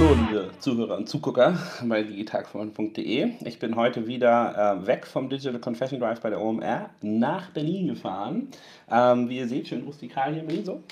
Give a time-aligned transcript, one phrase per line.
[0.00, 3.32] Hallo, liebe Zuhörer und Zugucker bei digitalfreund.de.
[3.44, 7.88] Ich bin heute wieder äh, weg vom Digital Confession Drive bei der OMR nach Berlin
[7.88, 8.48] gefahren.
[8.90, 10.82] Ähm, wie ihr seht, schön rustikal hier in Berlin so.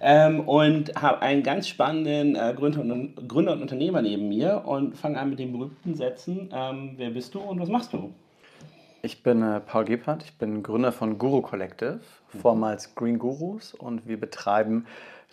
[0.00, 4.96] Ähm, und habe einen ganz spannenden äh, Gründer, und, Gründer, und, Unternehmer neben mir und
[4.96, 6.48] fange an mit den berühmten Sätzen.
[6.54, 8.14] Ähm, wer bist du und was machst du?
[9.02, 14.06] Ich bin äh, Paul Gebhardt, ich bin Gründer von Guru Collective, vormals Green Gurus und
[14.06, 14.86] wir betreiben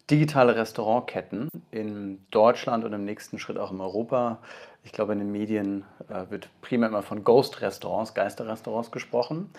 [0.09, 4.39] digitale Restaurantketten in Deutschland und im nächsten Schritt auch in Europa.
[4.83, 9.49] Ich glaube, in den Medien äh, wird primär immer von Ghost-Restaurants, Geisterrestaurants gesprochen.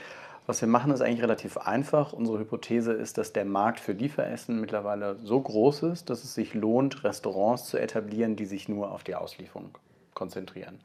[0.46, 2.12] Was wir machen, ist eigentlich relativ einfach.
[2.12, 6.54] Unsere Hypothese ist, dass der Markt für Lieferessen mittlerweile so groß ist, dass es sich
[6.54, 9.70] lohnt, Restaurants zu etablieren, die sich nur auf die Auslieferung
[10.14, 10.80] konzentrieren.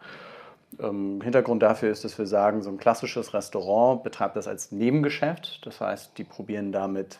[0.79, 5.65] Ähm, Hintergrund dafür ist, dass wir sagen, so ein klassisches Restaurant betreibt das als Nebengeschäft.
[5.65, 7.19] Das heißt, die probieren damit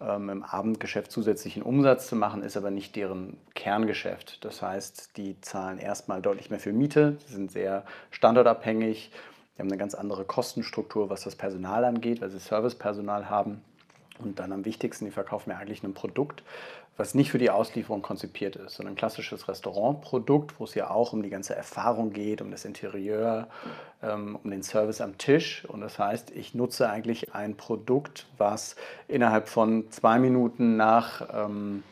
[0.00, 4.44] im Abendgeschäft zusätzlichen Umsatz zu machen, ist aber nicht deren Kerngeschäft.
[4.44, 9.10] Das heißt, die zahlen erstmal deutlich mehr für Miete, sie sind sehr standortabhängig,
[9.56, 13.60] die haben eine ganz andere Kostenstruktur, was das Personal angeht, weil sie Servicepersonal haben.
[14.18, 16.42] Und dann am wichtigsten, die verkaufen mir eigentlich ein Produkt,
[16.98, 21.12] was nicht für die Auslieferung konzipiert ist, sondern ein klassisches Restaurantprodukt, wo es ja auch
[21.12, 23.46] um die ganze Erfahrung geht, um das Interieur,
[24.02, 25.64] ähm, um den Service am Tisch.
[25.66, 28.74] Und das heißt, ich nutze eigentlich ein Produkt, was
[29.06, 31.84] innerhalb von zwei Minuten nach, ähm,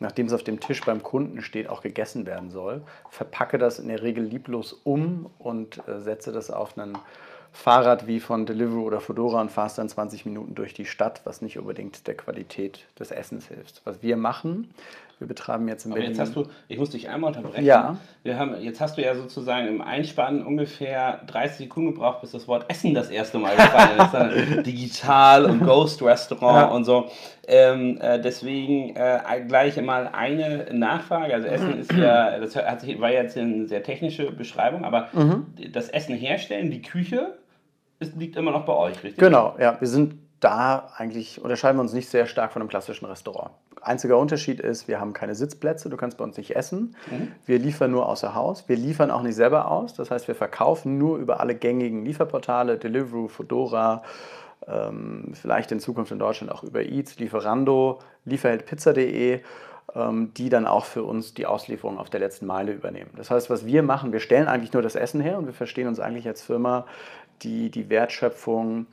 [0.00, 3.86] nachdem es auf dem Tisch beim Kunden steht, auch gegessen werden soll, verpacke das in
[3.86, 6.98] der Regel lieblos um und äh, setze das auf einen
[7.52, 11.42] Fahrrad wie von Deliveroo oder Fedora und fahrst dann 20 Minuten durch die Stadt, was
[11.42, 13.82] nicht unbedingt der Qualität des Essens hilft.
[13.84, 14.72] Was wir machen,
[15.18, 16.16] wir betreiben jetzt in Aber Berlin.
[16.16, 17.64] Jetzt hast du, ich muss dich einmal unterbrechen.
[17.64, 17.96] Ja.
[18.22, 22.46] Wir haben, jetzt hast du ja sozusagen im Einspann ungefähr 30 Sekunden gebraucht, bis das
[22.46, 24.66] Wort Essen das erste Mal gefallen ist.
[24.66, 26.76] Digital und Ghost Restaurant ja.
[26.76, 27.10] und so.
[27.48, 31.34] Ähm, äh, deswegen äh, gleich mal eine Nachfrage.
[31.34, 35.46] Also Essen ist ja, das hat sich, war jetzt eine sehr technische Beschreibung, aber mhm.
[35.72, 37.38] das Essen herstellen, die Küche,
[38.00, 39.18] ist, liegt immer noch bei euch, richtig?
[39.18, 39.80] Genau, ja.
[39.80, 43.50] Wir sind da eigentlich, unterscheiden wir uns nicht sehr stark von einem klassischen Restaurant.
[43.80, 46.96] Einziger Unterschied ist, wir haben keine Sitzplätze, du kannst bei uns nicht essen.
[47.10, 47.32] Mhm.
[47.46, 48.68] Wir liefern nur außer Haus.
[48.68, 49.94] Wir liefern auch nicht selber aus.
[49.94, 54.02] Das heißt, wir verkaufen nur über alle gängigen Lieferportale, Deliveroo, Fedora,
[54.66, 59.40] ähm, vielleicht in Zukunft in Deutschland auch über Eats, Lieferando, Lieferheldpizza.de
[59.94, 63.10] ähm, die dann auch für uns die Auslieferung auf der letzten Meile übernehmen.
[63.16, 65.88] Das heißt, was wir machen, wir stellen eigentlich nur das Essen her und wir verstehen
[65.88, 66.86] uns eigentlich als Firma,
[67.42, 68.86] die die Wertschöpfung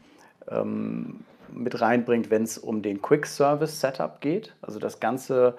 [0.49, 4.53] ähm, mit reinbringt, wenn es um den Quick Service Setup geht.
[4.61, 5.57] Also das ganze,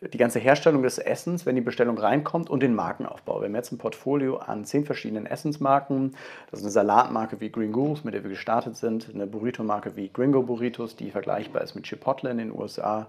[0.00, 3.40] die ganze Herstellung des Essens, wenn die Bestellung reinkommt und den Markenaufbau.
[3.40, 6.14] Wir haben jetzt ein Portfolio an zehn verschiedenen Essensmarken.
[6.50, 10.08] Das ist eine Salatmarke wie Green Gurus, mit der wir gestartet sind, eine Burrito-Marke wie
[10.12, 13.06] Gringo Burritos, die vergleichbar ist mit Chipotle in den USA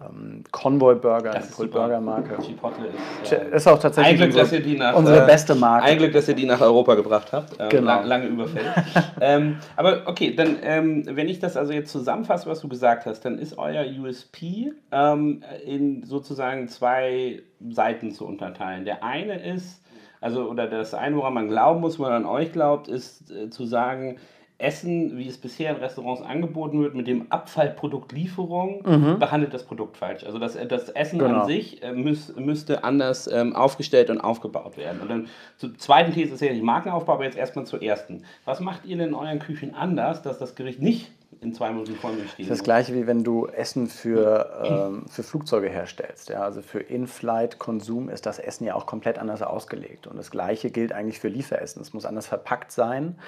[0.00, 2.36] ähm, Convoy Burger, eine Pull Burger Marke.
[2.42, 2.88] Chipotle
[3.22, 5.84] ist, äh, ist auch tatsächlich Glück, unsere, nach, unsere äh, beste Marke.
[5.84, 7.52] Ein Glück, dass ihr die nach Europa gebracht habt.
[7.58, 7.86] Ähm, genau.
[7.86, 8.72] Lang, lange Überfälle.
[9.20, 13.20] ähm, aber okay, dann, ähm, wenn ich das also jetzt zusammenfasse, was du gesagt hast,
[13.24, 18.84] dann ist euer USP ähm, in sozusagen zwei Seiten zu unterteilen.
[18.84, 19.82] Der eine ist,
[20.20, 23.64] also, oder das eine, woran man glauben muss, woran an euch glaubt, ist äh, zu
[23.64, 24.18] sagen,
[24.62, 29.18] Essen, wie es bisher in Restaurants angeboten wird, mit dem Abfallproduktlieferung, mhm.
[29.18, 30.24] behandelt das Produkt falsch.
[30.24, 31.40] Also das, das Essen genau.
[31.40, 35.00] an sich äh, müß, müsste anders ähm, aufgestellt und aufgebaut werden.
[35.00, 38.24] Und dann zur zweiten These ist ja die Markenaufbau, aber jetzt erstmal zur ersten.
[38.44, 41.10] Was macht ihr denn in euren Küchen anders, dass das Gericht nicht
[41.42, 42.20] in zwei Minuten mir steht?
[42.20, 46.28] Das ist das gleiche wie wenn du Essen für, ähm, für Flugzeuge herstellst.
[46.28, 46.42] Ja?
[46.42, 50.06] Also für In-Flight-Konsum ist das Essen ja auch komplett anders ausgelegt.
[50.06, 51.82] Und das gleiche gilt eigentlich für Lieferessen.
[51.82, 53.18] Es muss anders verpackt sein.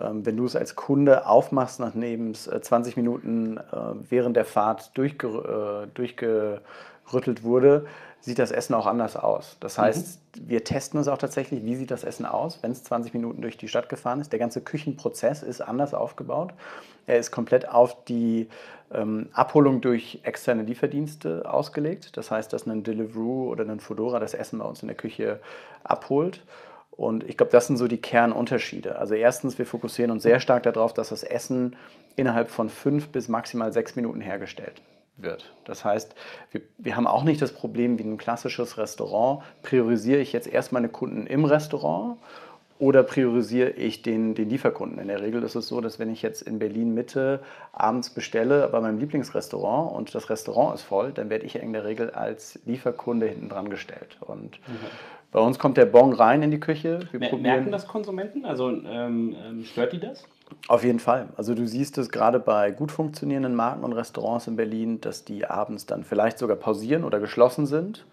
[0.00, 3.60] Ähm, wenn du es als Kunde aufmachst, nachdem es 20 äh, Minuten äh,
[4.08, 7.86] während der Fahrt durchge, äh, durchgerüttelt wurde,
[8.20, 9.56] sieht das Essen auch anders aus.
[9.60, 9.82] Das mhm.
[9.82, 10.48] heißt, mhm.
[10.48, 13.56] wir testen es auch tatsächlich, wie sieht das Essen aus, wenn es 20 Minuten durch
[13.56, 14.30] die Stadt gefahren ist.
[14.32, 16.52] Der ganze Küchenprozess ist anders aufgebaut.
[17.10, 18.48] Er ist komplett auf die
[18.92, 22.16] ähm, Abholung durch externe Lieferdienste ausgelegt.
[22.16, 25.40] Das heißt, dass ein Deliveroo oder ein Fedora das Essen bei uns in der Küche
[25.82, 26.44] abholt.
[26.92, 28.96] Und ich glaube, das sind so die Kernunterschiede.
[28.96, 31.74] Also erstens, wir fokussieren uns sehr stark darauf, dass das Essen
[32.14, 34.80] innerhalb von fünf bis maximal sechs Minuten hergestellt
[35.16, 35.52] wird.
[35.64, 36.14] Das heißt,
[36.52, 39.42] wir, wir haben auch nicht das Problem wie ein klassisches Restaurant.
[39.62, 42.18] Priorisiere ich jetzt erst meine Kunden im Restaurant
[42.80, 44.98] oder priorisiere ich den, den Lieferkunden?
[44.98, 47.40] In der Regel ist es so, dass wenn ich jetzt in Berlin Mitte
[47.72, 51.84] abends bestelle bei meinem Lieblingsrestaurant und das Restaurant ist voll, dann werde ich in der
[51.84, 54.16] Regel als Lieferkunde hinten dran gestellt.
[54.20, 54.86] Und mhm.
[55.32, 57.00] Bei uns kommt der Bon rein in die Küche.
[57.12, 58.44] Wir Mer merken das Konsumenten?
[58.44, 60.24] Also ähm, ähm, stört die das?
[60.66, 61.28] Auf jeden Fall.
[61.36, 65.46] Also du siehst es gerade bei gut funktionierenden Marken und Restaurants in Berlin, dass die
[65.46, 68.04] abends dann vielleicht sogar pausieren oder geschlossen sind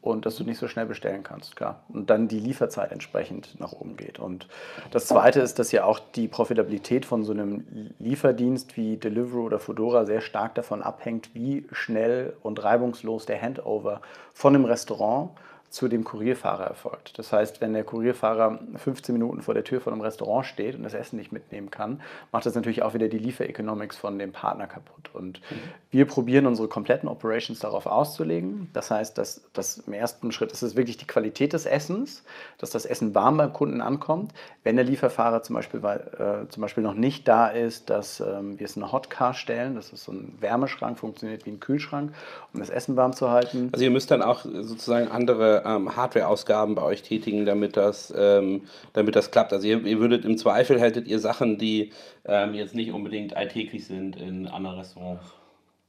[0.00, 1.82] und dass du nicht so schnell bestellen kannst, klar.
[1.88, 4.18] Und dann die Lieferzeit entsprechend nach oben geht.
[4.18, 4.46] Und
[4.92, 7.64] das Zweite ist, dass ja auch die Profitabilität von so einem
[7.98, 14.00] Lieferdienst wie Deliveroo oder Foodora sehr stark davon abhängt, wie schnell und reibungslos der Handover
[14.32, 15.30] von einem Restaurant
[15.70, 17.18] zu dem Kurierfahrer erfolgt.
[17.18, 20.82] Das heißt, wenn der Kurierfahrer 15 Minuten vor der Tür von einem Restaurant steht und
[20.82, 22.00] das Essen nicht mitnehmen kann,
[22.32, 25.10] macht das natürlich auch wieder die Liefereconomics von dem Partner kaputt.
[25.12, 25.56] Und mhm.
[25.90, 28.70] wir probieren unsere kompletten Operations darauf auszulegen.
[28.72, 32.24] Das heißt, dass, dass im ersten Schritt ist es wirklich die Qualität des Essens,
[32.56, 34.32] dass das Essen warm beim Kunden ankommt.
[34.64, 38.64] Wenn der Lieferfahrer zum Beispiel, äh, zum Beispiel noch nicht da ist, dass ähm, wir
[38.64, 42.14] es in eine Hotcar stellen, das ist so ein Wärmeschrank, funktioniert wie ein Kühlschrank,
[42.54, 43.68] um das Essen warm zu halten.
[43.72, 48.62] Also ihr müsst dann auch sozusagen andere ähm, Hardware-Ausgaben bei euch tätigen, damit das, ähm,
[48.92, 49.52] damit das klappt.
[49.52, 51.92] Also ihr, ihr, würdet im Zweifel hättet ihr Sachen, die
[52.24, 55.37] ähm, jetzt nicht unbedingt alltäglich sind in anderen Restaurants.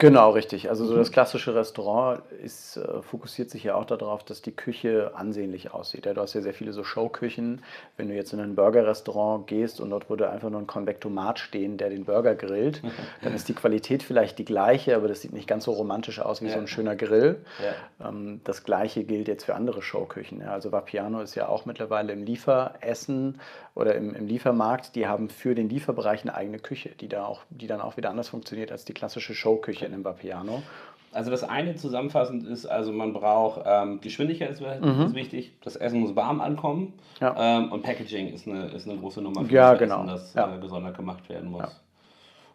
[0.01, 0.69] Genau, richtig.
[0.69, 5.11] Also so das klassische Restaurant ist, äh, fokussiert sich ja auch darauf, dass die Küche
[5.13, 6.05] ansehnlich aussieht.
[6.05, 7.61] Ja, du hast ja sehr viele so Showküchen.
[7.97, 11.75] Wenn du jetzt in ein Burger-Restaurant gehst und dort würde einfach nur ein Konvektomat stehen,
[11.75, 12.81] der den Burger grillt,
[13.23, 16.41] dann ist die Qualität vielleicht die gleiche, aber das sieht nicht ganz so romantisch aus
[16.41, 16.53] wie ja.
[16.53, 17.43] so ein schöner Grill.
[17.61, 18.07] Ja.
[18.07, 20.39] Ähm, das gleiche gilt jetzt für andere Showküchen.
[20.39, 20.53] Ja.
[20.53, 23.41] Also Vapiano ist ja auch mittlerweile im Lieferessen
[23.75, 24.95] oder im, im Liefermarkt.
[24.95, 28.09] Die haben für den Lieferbereich eine eigene Küche, die, da auch, die dann auch wieder
[28.09, 30.63] anders funktioniert als die klassische Showküche in einem Vapiano.
[31.11, 35.01] Also das eine zusammenfassend ist, also man braucht ähm, Geschwindigkeit ist, mhm.
[35.07, 37.35] ist, wichtig, das Essen muss warm ankommen ja.
[37.37, 39.95] ähm, und Packaging ist eine, ist eine große Nummer für ja, das genau.
[40.03, 40.55] Essen, das ja.
[40.55, 41.63] äh, gesondert gemacht werden muss.
[41.63, 41.71] Ja.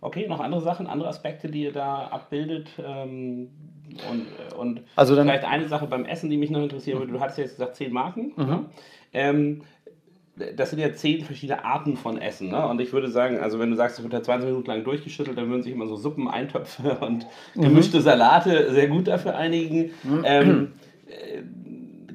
[0.00, 3.48] Okay, noch andere Sachen, andere Aspekte, die ihr da abbildet ähm,
[4.10, 7.12] und, und also vielleicht eine Sache beim Essen, die mich noch interessieren würde.
[7.12, 8.32] Du hattest jetzt gesagt zehn Marken.
[8.36, 8.66] Mhm.
[10.56, 12.48] Das sind ja zehn verschiedene Arten von Essen.
[12.48, 12.66] Ne?
[12.66, 15.38] Und ich würde sagen, also wenn du sagst, es wird ja 20 Minuten lang durchgeschüttelt,
[15.38, 17.62] dann würden sich immer so Suppen, Eintöpfe und mhm.
[17.62, 19.90] gemischte Salate sehr gut dafür einigen.
[20.02, 20.22] Mhm.
[20.24, 20.72] Ähm,
[21.06, 21.42] äh,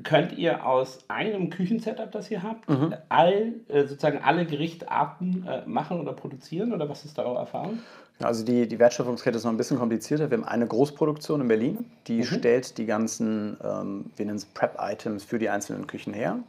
[0.04, 2.94] könnt ihr aus einem Küchensetup, das ihr habt, mhm.
[3.10, 6.74] all, äh, sozusagen alle Gerichtarten äh, machen oder produzieren?
[6.74, 7.80] Oder was ist da eure Erfahrung?
[8.22, 10.30] Also die, die Wertschöpfungskette ist noch ein bisschen komplizierter.
[10.30, 12.24] Wir haben eine Großproduktion in Berlin, die mhm.
[12.26, 16.40] stellt die ganzen, ähm, wir nennen es Prep-Items für die einzelnen Küchen her.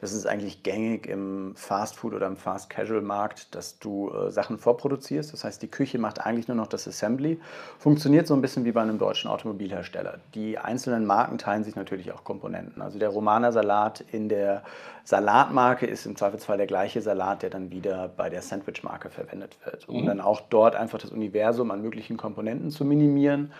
[0.00, 5.32] Das ist eigentlich gängig im Fast-Food oder im Fast-Casual-Markt, dass du äh, Sachen vorproduzierst.
[5.32, 7.38] Das heißt, die Küche macht eigentlich nur noch das Assembly.
[7.78, 10.18] Funktioniert so ein bisschen wie bei einem deutschen Automobilhersteller.
[10.34, 12.80] Die einzelnen Marken teilen sich natürlich auch Komponenten.
[12.80, 14.62] Also der Romaner Salat in der
[15.04, 19.88] Salatmarke ist im Zweifelsfall der gleiche Salat, der dann wieder bei der Sandwich-Marke verwendet wird.
[19.88, 20.06] Um mhm.
[20.06, 23.52] dann auch dort einfach das Universum an möglichen Komponenten zu minimieren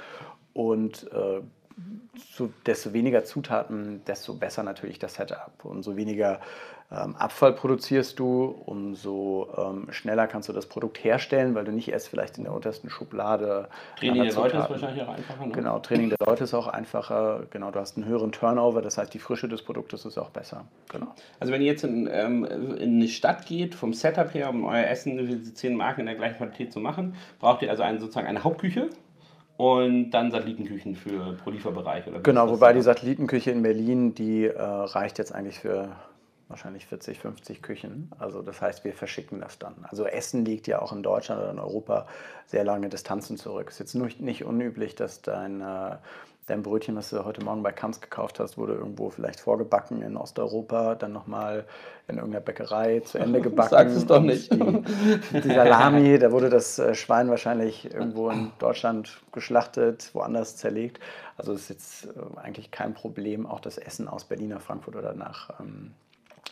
[0.52, 1.40] und äh,
[2.14, 5.64] so, desto weniger Zutaten, desto besser natürlich das Setup.
[5.64, 6.40] Und so weniger
[6.92, 11.88] ähm, Abfall produzierst du, umso ähm, schneller kannst du das Produkt herstellen, weil du nicht
[11.88, 13.68] erst vielleicht in der untersten Schublade.
[13.96, 15.46] Training der Leute ist wahrscheinlich auch einfacher.
[15.46, 15.52] Ne?
[15.52, 17.44] Genau, Training der Leute ist auch einfacher.
[17.50, 20.64] Genau, du hast einen höheren Turnover, das heißt, die Frische des Produktes ist auch besser.
[20.90, 21.14] Genau.
[21.38, 24.86] Also, wenn ihr jetzt in, ähm, in eine Stadt geht, vom Setup her, um euer
[24.86, 28.26] Essen, diese zehn Marken in der gleichen Qualität zu machen, braucht ihr also einen, sozusagen
[28.26, 28.90] eine Hauptküche
[29.60, 32.06] und dann Satellitenküchen für pro Lieferbereich.
[32.06, 35.90] Oder genau, wobei die Satellitenküche in Berlin, die äh, reicht jetzt eigentlich für
[36.48, 38.10] wahrscheinlich 40, 50 Küchen.
[38.18, 39.74] Also das heißt, wir verschicken das dann.
[39.82, 42.06] Also Essen liegt ja auch in Deutschland oder in Europa
[42.46, 43.66] sehr lange Distanzen zurück.
[43.68, 45.96] Es ist jetzt nur nicht unüblich, dass dein äh,
[46.50, 50.16] dein Brötchen, was du heute Morgen bei Kanz gekauft hast, wurde irgendwo vielleicht vorgebacken in
[50.16, 51.64] Osteuropa, dann nochmal
[52.08, 53.70] in irgendeiner Bäckerei zu Ende gebacken.
[53.70, 54.52] Sag es doch nicht.
[54.52, 54.58] Die,
[55.40, 61.00] die, Salami, da wurde das äh, Schwein wahrscheinlich irgendwo in Deutschland geschlachtet, woanders zerlegt.
[61.36, 65.14] Also ist jetzt äh, eigentlich kein Problem, auch das Essen aus Berlin nach Frankfurt oder
[65.14, 65.92] nach ähm,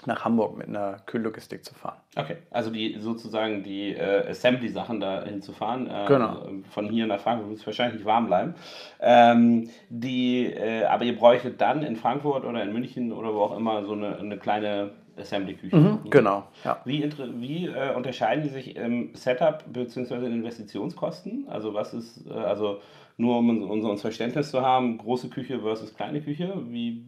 [0.08, 1.98] nach Hamburg mit einer Kühllogistik zu fahren.
[2.16, 5.86] Okay, also die sozusagen die äh, Assembly-Sachen dahin zu fahren.
[5.86, 6.48] Äh, genau.
[6.70, 8.54] Von hier nach Frankfurt muss es wahrscheinlich warm bleiben.
[9.00, 13.56] Ähm, die, äh, aber ihr bräuchtet dann in Frankfurt oder in München oder wo auch
[13.56, 15.76] immer so eine, eine kleine Assembly-Küche.
[15.76, 16.44] Mhm, genau.
[16.64, 16.80] Ja.
[16.84, 17.08] Wie,
[17.40, 20.14] wie äh, unterscheiden die sich im Setup bzw.
[20.26, 21.46] in Investitionskosten?
[21.48, 22.80] Also was ist, äh, also
[23.18, 27.04] nur um unser Verständnis zu haben, große Küche versus kleine Küche, wie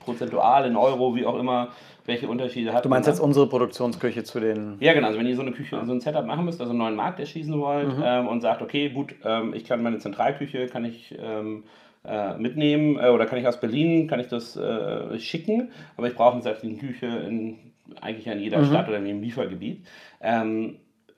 [0.00, 1.68] prozentual in Euro, wie auch immer,
[2.04, 4.76] welche Unterschiede hat Du meinst jetzt unsere Produktionsküche zu den...
[4.80, 6.80] Ja, genau, also wenn ihr so eine Küche, so ein Setup machen müsst, also einen
[6.80, 8.02] neuen Markt erschließen wollt mhm.
[8.04, 11.16] ähm, und sagt, okay, gut, ähm, ich kann meine Zentralküche, kann ich...
[11.18, 11.64] Ähm,
[12.06, 16.14] äh, mitnehmen äh, oder kann ich aus Berlin, kann ich das äh, schicken, aber ich
[16.14, 18.66] brauche eine Küche in eigentlich in jeder mhm.
[18.66, 19.86] Stadt oder in jedem Liefergebiet.
[20.20, 20.76] Ähm,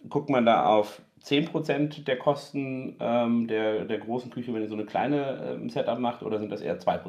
[0.09, 4.75] guckt man da auf 10% der Kosten ähm, der, der großen Küche, wenn ihr so
[4.75, 7.01] eine kleine ähm, Setup macht, oder sind das eher 2%?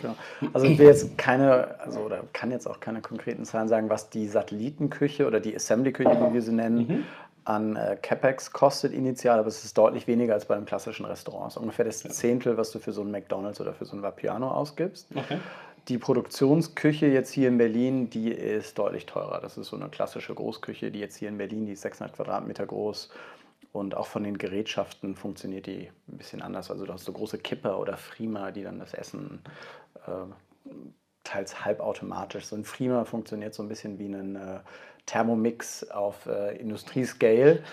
[0.00, 0.14] Genau.
[0.52, 4.10] Also ich will jetzt keine, also oder kann jetzt auch keine konkreten Zahlen sagen, was
[4.10, 7.04] die Satellitenküche oder die Assembly-Küche, wie wir sie nennen, mhm.
[7.44, 11.52] an äh, CapEx kostet initial, aber es ist deutlich weniger als bei einem klassischen Restaurant.
[11.52, 14.02] Es ist ungefähr das Zehntel, was du für so ein McDonalds oder für so ein
[14.02, 15.08] Vapiano ausgibst.
[15.14, 15.38] Okay.
[15.88, 19.40] Die Produktionsküche jetzt hier in Berlin, die ist deutlich teurer.
[19.40, 22.66] Das ist so eine klassische Großküche, die jetzt hier in Berlin, die ist 600 Quadratmeter
[22.66, 23.10] groß.
[23.74, 26.70] Und auch von den Gerätschaften funktioniert die ein bisschen anders.
[26.70, 29.42] Also du hast so große Kipper oder Frima, die dann das Essen
[30.06, 30.70] äh,
[31.24, 32.44] teils halbautomatisch.
[32.44, 34.60] So ein Frima funktioniert so ein bisschen wie ein äh,
[35.06, 37.64] Thermomix auf äh, Industriescale.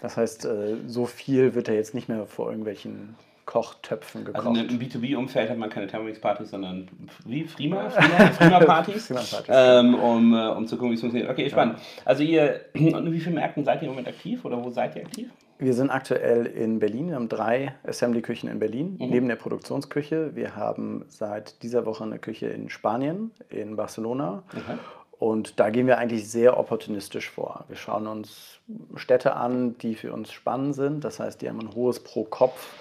[0.00, 3.14] Das heißt, äh, so viel wird er jetzt nicht mehr vor irgendwelchen
[3.44, 4.46] Kochtöpfen gekocht.
[4.46, 6.88] Also im B2B-Umfeld hat man keine Thermomix-Partys, sondern
[7.24, 7.90] wie Frima?
[7.90, 11.30] Frima-Partys, Frima ähm, um, äh, um zu gucken, wie es funktioniert.
[11.30, 11.78] Okay, spannend.
[12.04, 15.02] Also ihr, und wie viele Märkten seid ihr im Moment aktiv oder wo seid ihr
[15.02, 15.30] aktiv?
[15.58, 17.08] Wir sind aktuell in Berlin.
[17.08, 19.10] Wir haben drei Assembly-Küchen in Berlin, mhm.
[19.10, 20.34] neben der Produktionsküche.
[20.34, 24.42] Wir haben seit dieser Woche eine Küche in Spanien, in Barcelona.
[24.52, 24.78] Mhm.
[25.22, 27.64] Und da gehen wir eigentlich sehr opportunistisch vor.
[27.68, 28.58] Wir schauen uns
[28.96, 31.04] Städte an, die für uns spannend sind.
[31.04, 32.74] Das heißt, die haben ein hohes Pro-Kopf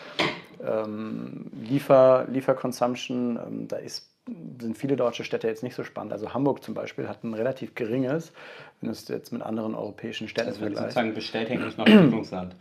[0.65, 3.37] ähm, Liefer, Lieferconsumption.
[3.37, 4.11] Ähm, da ist
[4.59, 6.13] sind viele deutsche Städte jetzt nicht so spannend.
[6.13, 8.31] Also Hamburg zum Beispiel hat ein relativ geringes,
[8.79, 10.83] wenn du es jetzt mit anderen europäischen Städten also vergleichst.
[10.93, 11.13] sozusagen
[11.65, 12.55] nicht noch Entwicklungsland.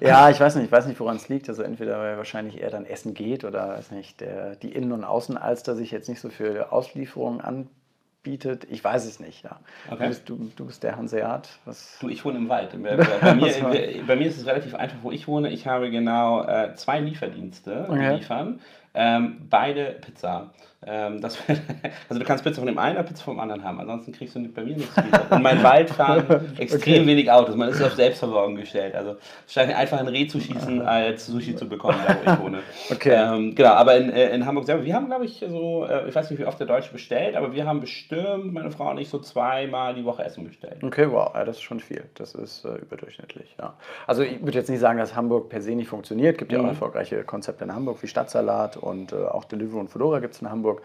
[0.00, 1.48] ja, ich weiß nicht, ich weiß nicht, woran es liegt.
[1.48, 5.04] Also entweder weil wahrscheinlich eher dann Essen geht oder weiß nicht, der, die Innen- und
[5.04, 7.81] Außenalster sich jetzt nicht so für Auslieferungen anbietet.
[8.24, 9.58] Ich weiß es nicht, ja.
[9.90, 10.02] Okay.
[10.02, 11.48] Du, bist, du, du bist der Hanseat.
[11.64, 11.98] Was?
[12.00, 12.70] Du, ich wohne im Wald.
[12.80, 15.50] Bei, bei, mir, bei, mir, ist es relativ einfach, wo ich wohne.
[15.50, 18.14] Ich habe genau äh, zwei Lieferdienste, die okay.
[18.16, 18.60] liefern.
[18.94, 20.50] Ähm, beide Pizza.
[20.84, 21.38] Ähm, das,
[22.08, 24.40] also du kannst Pizza von dem einen oder Pizza vom anderen haben, ansonsten kriegst du
[24.48, 25.30] bei mir nichts geliefert.
[25.30, 26.24] In meinem Wald fahren
[26.58, 27.06] extrem okay.
[27.06, 28.96] wenig Autos, man ist auf Selbstversorgung gestellt.
[28.96, 32.40] Also es scheint einfach ein Reh zu schießen, als Sushi zu bekommen, da wo ich
[32.40, 32.58] wohne.
[32.90, 33.14] Okay.
[33.14, 36.14] Ähm, genau, aber in, äh, in Hamburg selber, wir haben glaube ich so, äh, ich
[36.16, 39.08] weiß nicht wie oft der Deutsche bestellt, aber wir haben bestimmt, meine Frau und ich,
[39.08, 40.82] so zweimal die Woche Essen bestellt.
[40.82, 42.02] Okay, wow, ja, das ist schon viel.
[42.14, 43.74] Das ist äh, überdurchschnittlich, ja.
[44.08, 46.34] Also ich würde jetzt nicht sagen, dass Hamburg per se nicht funktioniert.
[46.34, 46.70] Es gibt ja auch mhm.
[46.70, 50.50] erfolgreiche Konzepte in Hamburg wie Stadtsalat und äh, auch Deliveroo und Fedora gibt es in
[50.50, 50.82] Hamburg.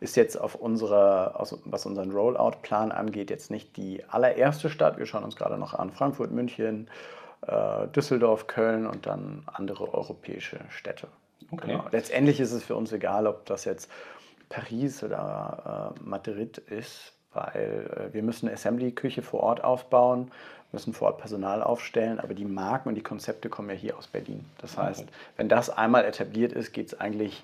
[0.00, 4.98] Ist jetzt auf unserer, was unseren Rollout-Plan angeht, jetzt nicht die allererste Stadt.
[4.98, 6.88] Wir schauen uns gerade noch an Frankfurt, München,
[7.46, 11.08] äh, Düsseldorf, Köln und dann andere europäische Städte.
[11.50, 11.72] Okay.
[11.72, 11.84] Genau.
[11.90, 13.90] Letztendlich ist es für uns egal, ob das jetzt
[14.48, 20.32] Paris oder äh, Madrid ist, weil äh, wir müssen eine Assembly-Küche vor Ort aufbauen, müssen
[20.92, 24.44] vor Ort Personal aufstellen, aber die Marken und die Konzepte kommen ja hier aus Berlin.
[24.58, 25.06] Das heißt,
[25.36, 27.42] wenn das einmal etabliert ist, geht es eigentlich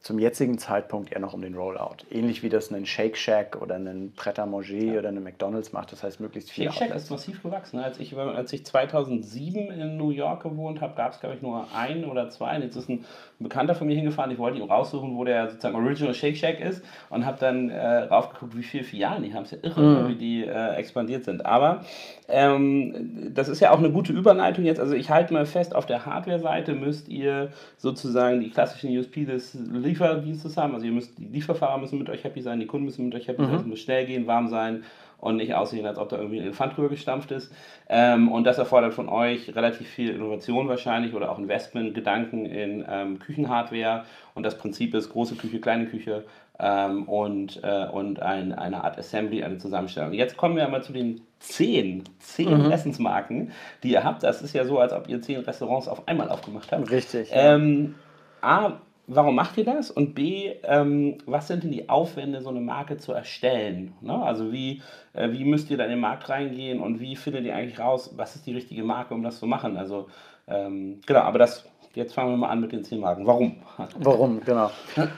[0.00, 1.96] zum jetzigen Zeitpunkt eher noch um den Rollout.
[2.10, 4.98] Ähnlich wie das ein Shake Shack oder ein Pret à Manger ja.
[4.98, 5.90] oder eine McDonalds macht.
[5.90, 6.70] Das heißt, möglichst viel.
[6.70, 7.80] Shake Shack ist massiv gewachsen.
[7.80, 11.66] Als ich, als ich 2007 in New York gewohnt habe, gab es, glaube ich, nur
[11.74, 12.56] ein oder zwei.
[12.56, 13.04] Und jetzt ist ein
[13.40, 14.30] Bekannter von mir hingefahren.
[14.30, 18.04] Ich wollte ihn raussuchen, wo der sozusagen Original Shake Shack ist und habe dann äh,
[18.04, 19.44] raufgeguckt, wie viele Filialen die haben.
[19.44, 20.08] Es ja irre, mhm.
[20.08, 21.44] wie die äh, expandiert sind.
[21.44, 21.84] Aber
[22.28, 24.78] ähm, das ist ja auch eine gute Überleitung jetzt.
[24.80, 29.56] Also ich halte mal fest, auf der Hardware-Seite müsst ihr sozusagen die klassischen USP des
[29.98, 30.74] Lieferdienstes haben.
[30.74, 33.28] Also ihr müsst, die Lieferfahrer müssen mit euch happy sein, die Kunden müssen mit euch
[33.28, 33.58] happy sein, mhm.
[33.58, 34.84] es muss schnell gehen, warm sein
[35.20, 37.52] und nicht aussehen, als ob da irgendwie ein Elefant drüber gestampft ist.
[37.88, 42.84] Ähm, und das erfordert von euch relativ viel Innovation wahrscheinlich oder auch Investment, Gedanken in
[42.88, 44.04] ähm, Küchenhardware.
[44.34, 46.24] Und das Prinzip ist große Küche, kleine Küche
[46.60, 50.12] ähm, und, äh, und ein, eine Art Assembly, eine Zusammenstellung.
[50.12, 52.70] Jetzt kommen wir mal zu den zehn, zehn mhm.
[52.70, 53.52] Essensmarken,
[53.82, 54.22] die ihr habt.
[54.22, 56.90] Das ist ja so, als ob ihr zehn Restaurants auf einmal aufgemacht habt.
[56.90, 57.30] Richtig.
[57.30, 57.54] Ja.
[57.54, 57.96] Ähm,
[58.40, 59.90] A, warum macht ihr das?
[59.90, 63.94] Und B, ähm, was sind denn die Aufwände, so eine Marke zu erstellen?
[64.00, 64.14] Ne?
[64.14, 64.82] Also wie,
[65.14, 68.12] äh, wie müsst ihr da in den Markt reingehen und wie findet ihr eigentlich raus,
[68.16, 69.76] was ist die richtige Marke, um das zu machen?
[69.76, 70.08] Also
[70.46, 73.26] ähm, genau, aber das, jetzt fangen wir mal an mit den zehn Marken.
[73.26, 73.56] Warum?
[73.98, 74.70] Warum, genau.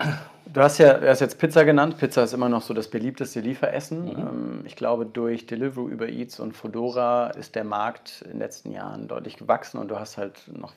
[0.53, 1.97] Du hast ja du hast jetzt Pizza genannt.
[1.97, 4.07] Pizza ist immer noch so das beliebteste Lieferessen.
[4.07, 4.11] Mhm.
[4.19, 8.73] Ähm, ich glaube, durch Deliveroo, Uber Eats und Fodora ist der Markt in den letzten
[8.73, 10.73] Jahren deutlich gewachsen und du hast halt noch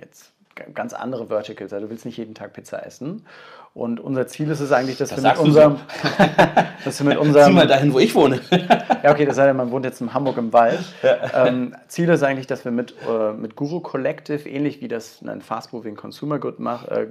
[0.00, 0.32] jetzt
[0.74, 1.72] ganz andere Verticals.
[1.72, 3.26] Also du willst nicht jeden Tag Pizza essen.
[3.74, 5.76] Und unser Ziel ist es eigentlich, dass das wir mit unserem.
[5.76, 6.24] So.
[6.84, 8.40] dass wir mit unserem Zieh mal dahin, wo ich wohne.
[9.02, 10.84] ja, okay, das sei denn, man wohnt jetzt in Hamburg im Wald.
[11.02, 11.46] Ja.
[11.46, 15.40] Ähm, Ziel ist eigentlich, dass wir mit, äh, mit Guru Collective, ähnlich wie das ein
[15.40, 17.06] Fast Moving Consumer, Good mach, äh,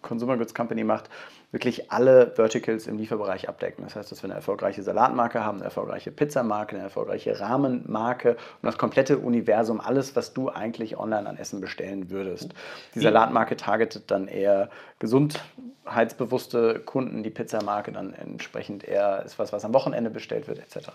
[0.00, 1.10] Consumer Goods Company macht,
[1.50, 3.84] wirklich alle Verticals im Lieferbereich abdecken.
[3.84, 8.66] Das heißt, dass wir eine erfolgreiche Salatmarke haben, eine erfolgreiche Pizzamarke, eine erfolgreiche Rahmenmarke und
[8.66, 12.52] das komplette Universum, alles, was du eigentlich online an Essen bestellen würdest.
[12.94, 19.64] Die Salatmarke targetet dann eher gesundheitsbewusste Kunden, die Pizzamarke dann entsprechend eher ist was, was
[19.64, 20.90] am Wochenende bestellt wird, etc.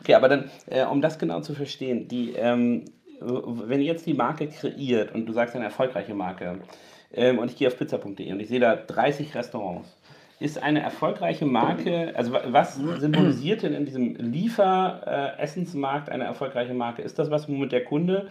[0.00, 2.86] Okay, aber dann, äh, um das genau zu verstehen, die, ähm,
[3.20, 6.60] wenn ihr jetzt die Marke kreiert und du sagst eine erfolgreiche Marke,
[7.12, 9.88] ähm, und ich gehe auf pizza.de und ich sehe da 30 Restaurants
[10.40, 17.02] ist eine erfolgreiche Marke, also was symbolisiert denn in diesem Lieferessensmarkt eine erfolgreiche Marke?
[17.02, 18.28] Ist das was, womit der Kunde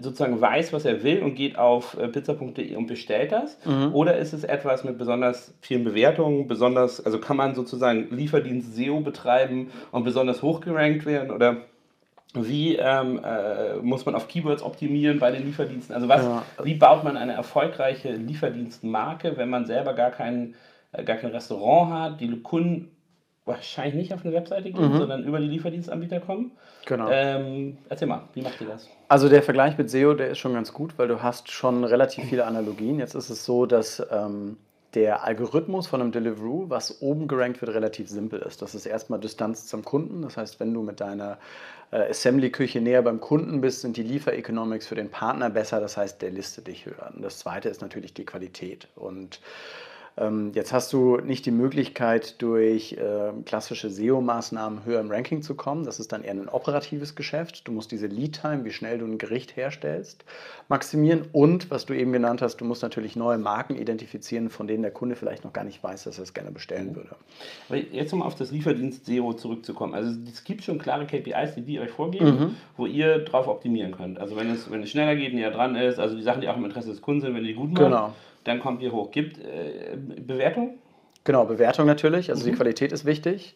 [0.00, 3.58] sozusagen weiß, was er will und geht auf äh, pizza.de und bestellt das?
[3.64, 3.94] Mhm.
[3.94, 9.00] Oder ist es etwas mit besonders vielen Bewertungen, besonders, also kann man sozusagen Lieferdienst SEO
[9.00, 11.30] betreiben und besonders hochgerankt werden?
[11.30, 11.58] Oder
[12.34, 15.94] wie ähm, äh, muss man auf Keywords optimieren bei den Lieferdiensten?
[15.94, 16.42] Also was, ja.
[16.62, 20.54] wie baut man eine erfolgreiche Lieferdienstmarke, wenn man selber gar kein, äh,
[20.92, 22.90] gar kein Restaurant hat, die Kunden
[23.44, 24.98] wahrscheinlich nicht auf eine Webseite gehen, mhm.
[24.98, 26.52] sondern über die Lieferdienstanbieter kommen.
[26.86, 27.08] Genau.
[27.10, 28.88] Ähm, erzähl mal, wie macht ihr das?
[29.08, 32.24] Also der Vergleich mit SEO, der ist schon ganz gut, weil du hast schon relativ
[32.28, 32.98] viele Analogien.
[32.98, 34.56] Jetzt ist es so, dass ähm,
[34.94, 38.60] der Algorithmus von einem Deliveroo, was oben gerankt wird, relativ simpel ist.
[38.62, 40.22] Das ist erstmal Distanz zum Kunden.
[40.22, 41.38] Das heißt, wenn du mit deiner
[41.92, 45.80] äh, Assembly-Küche näher beim Kunden bist, sind die Liefer-Economics für den Partner besser.
[45.80, 47.10] Das heißt, der listet dich höher.
[47.14, 48.88] Und das zweite ist natürlich die Qualität.
[48.96, 49.40] Und
[50.52, 55.84] jetzt hast du nicht die Möglichkeit, durch äh, klassische SEO-Maßnahmen höher im Ranking zu kommen.
[55.84, 57.66] Das ist dann eher ein operatives Geschäft.
[57.66, 60.24] Du musst diese Lead-Time, wie schnell du ein Gericht herstellst,
[60.68, 61.22] maximieren.
[61.32, 64.90] Und, was du eben genannt hast, du musst natürlich neue Marken identifizieren, von denen der
[64.90, 67.16] Kunde vielleicht noch gar nicht weiß, dass er es gerne bestellen würde.
[67.68, 69.94] Aber jetzt um auf das Lieferdienst SEO zurückzukommen.
[69.94, 72.56] Also es gibt schon klare KPIs, die die euch vorgeben, mhm.
[72.76, 74.18] wo ihr drauf optimieren könnt.
[74.18, 76.56] Also wenn es, wenn es schneller geht, näher dran ist, also die Sachen, die auch
[76.56, 77.84] im Interesse des Kunden sind, wenn die gut machen.
[77.84, 78.12] Genau
[78.44, 79.10] dann kommt ihr hoch.
[79.10, 80.78] Gibt äh, Bewertung?
[81.24, 82.30] Genau, Bewertung natürlich.
[82.30, 82.50] Also mhm.
[82.50, 83.54] die Qualität ist wichtig.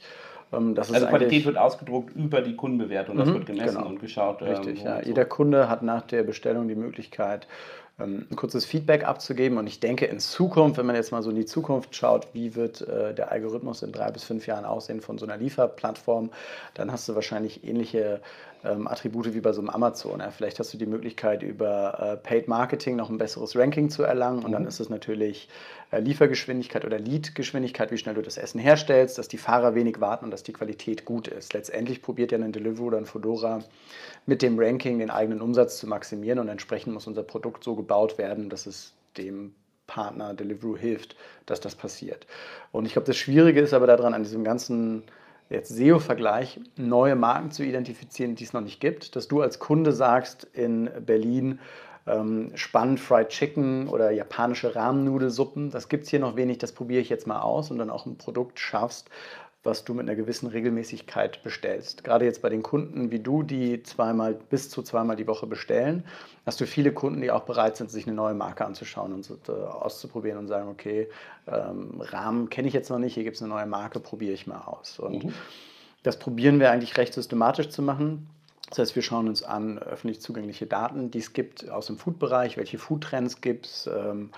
[0.53, 3.17] Ähm, das also Qualität wird ausgedruckt über die Kundenbewertung.
[3.17, 3.89] Das mhm, wird gemessen genau.
[3.89, 4.43] und geschaut.
[4.43, 5.01] Ähm, Richtig, ja.
[5.01, 5.09] So.
[5.09, 7.47] Jeder Kunde hat nach der Bestellung die Möglichkeit,
[7.99, 9.59] ähm, ein kurzes Feedback abzugeben.
[9.59, 12.55] Und ich denke, in Zukunft, wenn man jetzt mal so in die Zukunft schaut, wie
[12.55, 16.31] wird äh, der Algorithmus in drei bis fünf Jahren aussehen von so einer Lieferplattform,
[16.75, 18.21] dann hast du wahrscheinlich ähnliche
[18.65, 20.21] ähm, Attribute wie bei so einem Amazon.
[20.21, 20.31] Ja.
[20.31, 24.39] Vielleicht hast du die Möglichkeit, über äh, Paid Marketing noch ein besseres Ranking zu erlangen.
[24.39, 24.53] Und mhm.
[24.53, 25.49] dann ist es natürlich
[25.91, 30.25] äh, Liefergeschwindigkeit oder Leadgeschwindigkeit, wie schnell du das Essen herstellst, dass die Fahrer wenig warten
[30.25, 31.53] und dass die Qualität gut ist.
[31.53, 33.63] Letztendlich probiert ja ein Deliveroo oder ein Fedora
[34.27, 38.19] mit dem Ranking den eigenen Umsatz zu maximieren und entsprechend muss unser Produkt so gebaut
[38.19, 39.55] werden, dass es dem
[39.87, 42.27] Partner Deliveroo hilft, dass das passiert.
[42.73, 45.05] Und ich glaube, das Schwierige ist aber daran, an diesem ganzen
[45.51, 49.15] jetzt SEO-Vergleich neue Marken zu identifizieren, die es noch nicht gibt.
[49.15, 51.59] Dass du als Kunde sagst in Berlin,
[52.07, 57.01] ähm, spannend Fried Chicken oder japanische Rahmennudelsuppen, das gibt es hier noch wenig, das probiere
[57.01, 59.09] ich jetzt mal aus und dann auch ein Produkt schaffst,
[59.65, 62.05] was du mit einer gewissen Regelmäßigkeit bestellst.
[62.05, 66.05] Gerade jetzt bei den Kunden wie du, die zweimal bis zu zweimal die Woche bestellen,
[66.45, 69.53] hast du viele Kunden, die auch bereit sind, sich eine neue Marke anzuschauen und äh,
[69.53, 71.09] auszuprobieren und sagen, okay,
[71.47, 74.47] ähm, Rahmen kenne ich jetzt noch nicht, hier gibt es eine neue Marke, probiere ich
[74.47, 74.99] mal aus.
[74.99, 75.35] Und mhm.
[76.03, 78.29] das probieren wir eigentlich recht systematisch zu machen.
[78.69, 82.57] Das heißt, wir schauen uns an öffentlich zugängliche Daten, die es gibt aus dem Food-Bereich,
[82.57, 84.31] welche Food-Trends gibt es, ähm,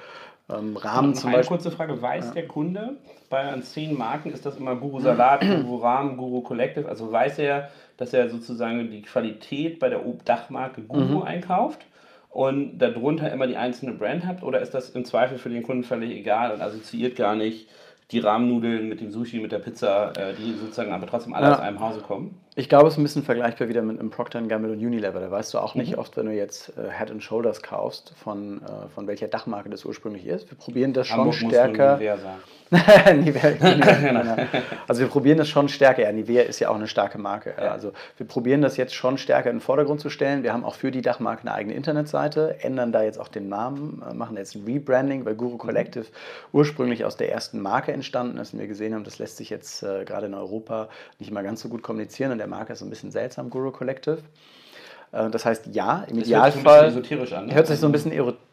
[0.48, 1.56] ähm, Rahmen zum eine Beispiel.
[1.56, 2.32] kurze Frage, weiß ja.
[2.34, 2.96] der Kunde,
[3.28, 7.70] bei zehn Marken ist das immer Guru Salat, Guru Rahmen, Guru Collective, also weiß er,
[7.96, 11.22] dass er sozusagen die Qualität bei der Dachmarke Guru mhm.
[11.22, 11.84] einkauft
[12.30, 15.84] und darunter immer die einzelne Brand hat oder ist das im Zweifel für den Kunden
[15.84, 17.68] völlig egal und assoziiert gar nicht
[18.12, 21.54] die Rahmennudeln mit dem Sushi, mit der Pizza, äh, die sozusagen aber trotzdem alle ja.
[21.54, 22.38] aus einem Hause kommen?
[22.58, 25.20] Ich glaube, es ist ein bisschen vergleichbar wieder mit einem Procter Gamble und Unilever.
[25.20, 25.98] Da weißt du auch nicht mhm.
[25.98, 29.84] oft, wenn du jetzt äh, Head and Shoulders kaufst, von, äh, von welcher Dachmarke das
[29.84, 30.50] ursprünglich ist.
[30.50, 31.98] Wir probieren das Hamburg schon stärker.
[31.98, 32.40] Nivea sagen.
[33.24, 34.48] Nivea, Nivea,
[34.88, 36.02] also wir probieren das schon stärker.
[36.02, 37.54] Ja, Nivea ist ja auch eine starke Marke.
[37.58, 37.72] Ja.
[37.72, 40.42] Also wir probieren das jetzt schon stärker in den Vordergrund zu stellen.
[40.42, 44.02] Wir haben auch für die Dachmarke eine eigene Internetseite, ändern da jetzt auch den Namen,
[44.10, 45.58] äh, machen jetzt ein Rebranding, weil Guru mhm.
[45.58, 46.08] Collective mhm.
[46.52, 48.54] ursprünglich aus der ersten Marke entstanden ist.
[48.54, 50.88] Und wir gesehen haben, das lässt sich jetzt äh, gerade in Europa
[51.18, 52.32] nicht immer ganz so gut kommunizieren.
[52.32, 54.22] Und der Marke ist so ein bisschen seltsam, Guru Collective.
[55.12, 56.64] Äh, das heißt, ja, im das Idealfall.
[56.64, 57.54] Hört sich, esoterisch an, ne?
[57.54, 58.12] hört sich so ein bisschen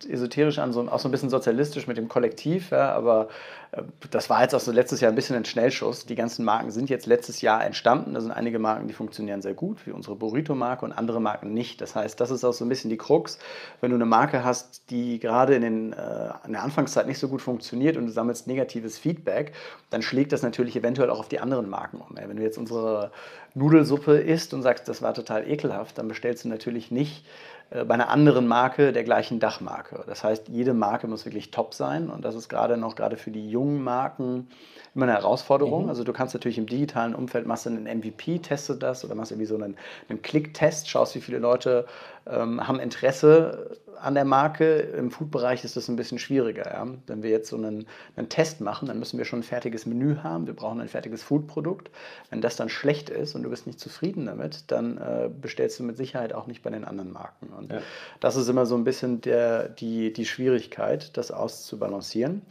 [0.09, 3.29] esoterisch an, so, auch so ein bisschen sozialistisch mit dem Kollektiv, ja, aber
[3.71, 6.05] äh, das war jetzt auch so letztes Jahr ein bisschen ein Schnellschuss.
[6.05, 8.13] Die ganzen Marken sind jetzt letztes Jahr entstanden.
[8.13, 11.81] Da sind einige Marken, die funktionieren sehr gut, wie unsere Burrito-Marke und andere Marken nicht.
[11.81, 13.39] Das heißt, das ist auch so ein bisschen die Krux.
[13.81, 17.27] Wenn du eine Marke hast, die gerade in, den, äh, in der Anfangszeit nicht so
[17.27, 19.53] gut funktioniert und du sammelst negatives Feedback,
[19.89, 22.15] dann schlägt das natürlich eventuell auch auf die anderen Marken um.
[22.15, 23.11] Wenn du jetzt unsere
[23.55, 27.25] Nudelsuppe isst und sagst, das war total ekelhaft, dann bestellst du natürlich nicht
[27.69, 30.03] äh, bei einer anderen Marke der gleichen Dachmarke.
[30.07, 33.31] Das heißt, jede Marke muss wirklich top sein und das ist gerade noch gerade für
[33.31, 34.47] die jungen Marken
[34.95, 35.83] immer eine Herausforderung.
[35.83, 35.89] Mhm.
[35.89, 39.31] Also du kannst natürlich im digitalen Umfeld machst du einen MVP, testest das oder machst
[39.31, 39.75] irgendwie so einen,
[40.09, 41.85] einen Klick-Test, schaust, wie viele Leute
[42.25, 44.79] ähm, haben Interesse an der Marke.
[44.79, 46.65] Im Food-Bereich ist das ein bisschen schwieriger.
[46.65, 46.87] Ja?
[47.07, 50.17] Wenn wir jetzt so einen, einen, Test machen, dann müssen wir schon ein fertiges Menü
[50.17, 50.45] haben.
[50.45, 51.89] Wir brauchen ein fertiges Food-Produkt.
[52.29, 55.83] Wenn das dann schlecht ist und du bist nicht zufrieden damit, dann äh, bestellst du
[55.83, 57.47] mit Sicherheit auch nicht bei den anderen Marken.
[57.47, 57.81] Und ja.
[58.19, 62.41] das ist immer so ein bisschen der, die, die Schwierigkeit, das auszubalancieren.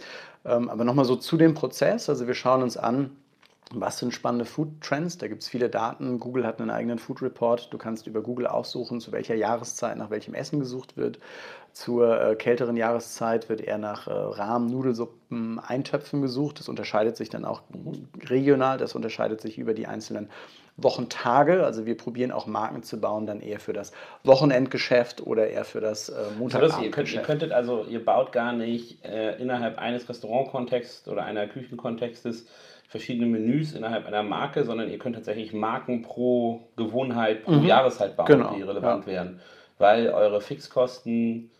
[0.44, 2.08] Ähm, aber nochmal so zu dem Prozess.
[2.08, 3.16] Also wir schauen uns an,
[3.74, 5.16] was sind spannende Food Trends?
[5.18, 6.18] Da gibt es viele Daten.
[6.18, 7.72] Google hat einen eigenen Food Report.
[7.72, 11.18] Du kannst über Google aussuchen, zu welcher Jahreszeit nach welchem Essen gesucht wird.
[11.72, 16.58] Zur äh, kälteren Jahreszeit wird eher nach äh, Rahmen, Nudelsuppen, Eintöpfen gesucht.
[16.58, 17.62] Das unterscheidet sich dann auch
[18.28, 18.76] regional.
[18.76, 20.28] Das unterscheidet sich über die einzelnen
[20.82, 21.64] Wochentage.
[21.64, 23.92] Also wir probieren auch Marken zu bauen, dann eher für das
[24.24, 26.84] Wochenendgeschäft oder eher für das äh, Montagabendgeschäft.
[26.84, 31.46] ihr, könnt, ihr könntet also, ihr baut gar nicht äh, innerhalb eines Restaurantkontexts oder einer
[31.46, 32.46] Küchenkontextes
[32.92, 37.64] verschiedene Menüs innerhalb einer Marke, sondern ihr könnt tatsächlich Marken pro Gewohnheit, pro mhm.
[37.64, 38.54] Jahreszeit bauen, genau.
[38.54, 39.12] die relevant ja.
[39.12, 39.40] wären.
[39.78, 41.50] Weil eure Fixkosten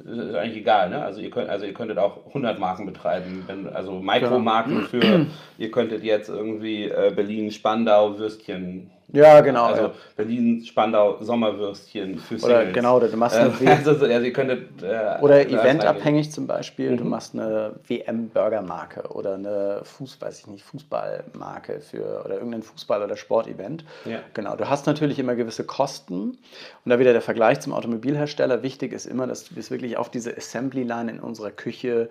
[0.00, 1.02] ist eigentlich egal, ne?
[1.04, 5.26] Also ihr könnt, also ihr könntet auch 100 Marken betreiben, wenn, also Mikromarken für,
[5.58, 9.64] ihr könntet jetzt irgendwie äh, Berlin Spandau Würstchen ja, genau.
[9.64, 9.92] Also ja.
[10.16, 12.44] Berlin, Spandau, Sommerwürstchen für Singles.
[12.44, 16.96] Oder genau, du machst eine äh, also, also, könntet, äh, Oder eventabhängig zum Beispiel, mhm.
[16.96, 23.04] du machst eine WM-Burger-Marke oder eine Fuß, weiß ich nicht, Fußballmarke für oder irgendein Fußball-
[23.04, 23.84] oder Sportevent.
[24.04, 24.20] Ja.
[24.34, 26.38] Genau, du hast natürlich immer gewisse Kosten.
[26.84, 28.62] Und da wieder der Vergleich zum Automobilhersteller.
[28.62, 32.08] Wichtig ist immer, dass wir es wirklich auf diese Assembly-Line in unserer Küche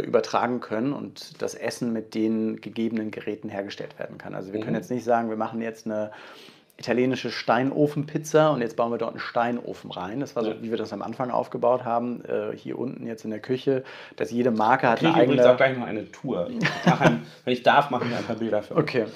[0.00, 4.34] übertragen können und das Essen mit den gegebenen Geräten hergestellt werden kann.
[4.34, 4.64] Also wir mhm.
[4.64, 6.12] können jetzt nicht sagen, wir machen jetzt eine
[6.82, 10.18] italienische Steinofenpizza und jetzt bauen wir dort einen Steinofen rein.
[10.18, 13.30] Das war so, wie wir das am Anfang aufgebaut haben, äh, hier unten jetzt in
[13.30, 13.84] der Küche,
[14.16, 15.40] dass jede Marke hat eine eigene...
[15.40, 16.50] Ich auch gleich noch eine Tour.
[16.84, 18.82] Ich ein, wenn ich darf, mache ich ein paar Bilder für euch.
[18.82, 19.06] Okay,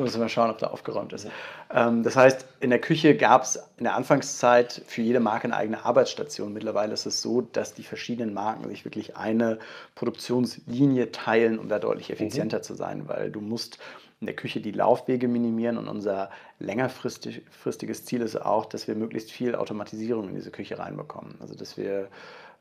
[0.00, 1.28] müssen wir schauen, ob da aufgeräumt ist.
[1.74, 5.56] Ähm, das heißt, in der Küche gab es in der Anfangszeit für jede Marke eine
[5.56, 6.52] eigene Arbeitsstation.
[6.52, 9.58] Mittlerweile ist es so, dass die verschiedenen Marken sich wirklich eine
[9.96, 12.62] Produktionslinie teilen, um da deutlich effizienter mhm.
[12.62, 13.78] zu sein, weil du musst
[14.20, 15.78] in der Küche die Laufwege minimieren.
[15.78, 21.36] Und unser längerfristiges Ziel ist auch, dass wir möglichst viel Automatisierung in diese Küche reinbekommen.
[21.40, 22.08] Also dass wir,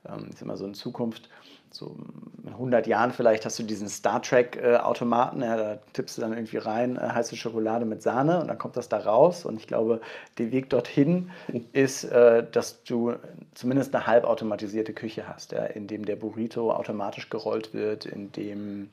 [0.08, 1.30] ähm, ich sag mal so in Zukunft,
[1.72, 1.96] so
[2.44, 6.22] in 100 Jahren vielleicht hast du diesen Star Trek äh, Automaten, ja, da tippst du
[6.22, 9.46] dann irgendwie rein, äh, heiße Schokolade mit Sahne und dann kommt das da raus.
[9.46, 10.02] Und ich glaube,
[10.38, 11.32] der Weg dorthin
[11.74, 13.16] ist, äh, dass du
[13.54, 18.90] zumindest eine halbautomatisierte Küche hast, ja, in dem der Burrito automatisch gerollt wird, in dem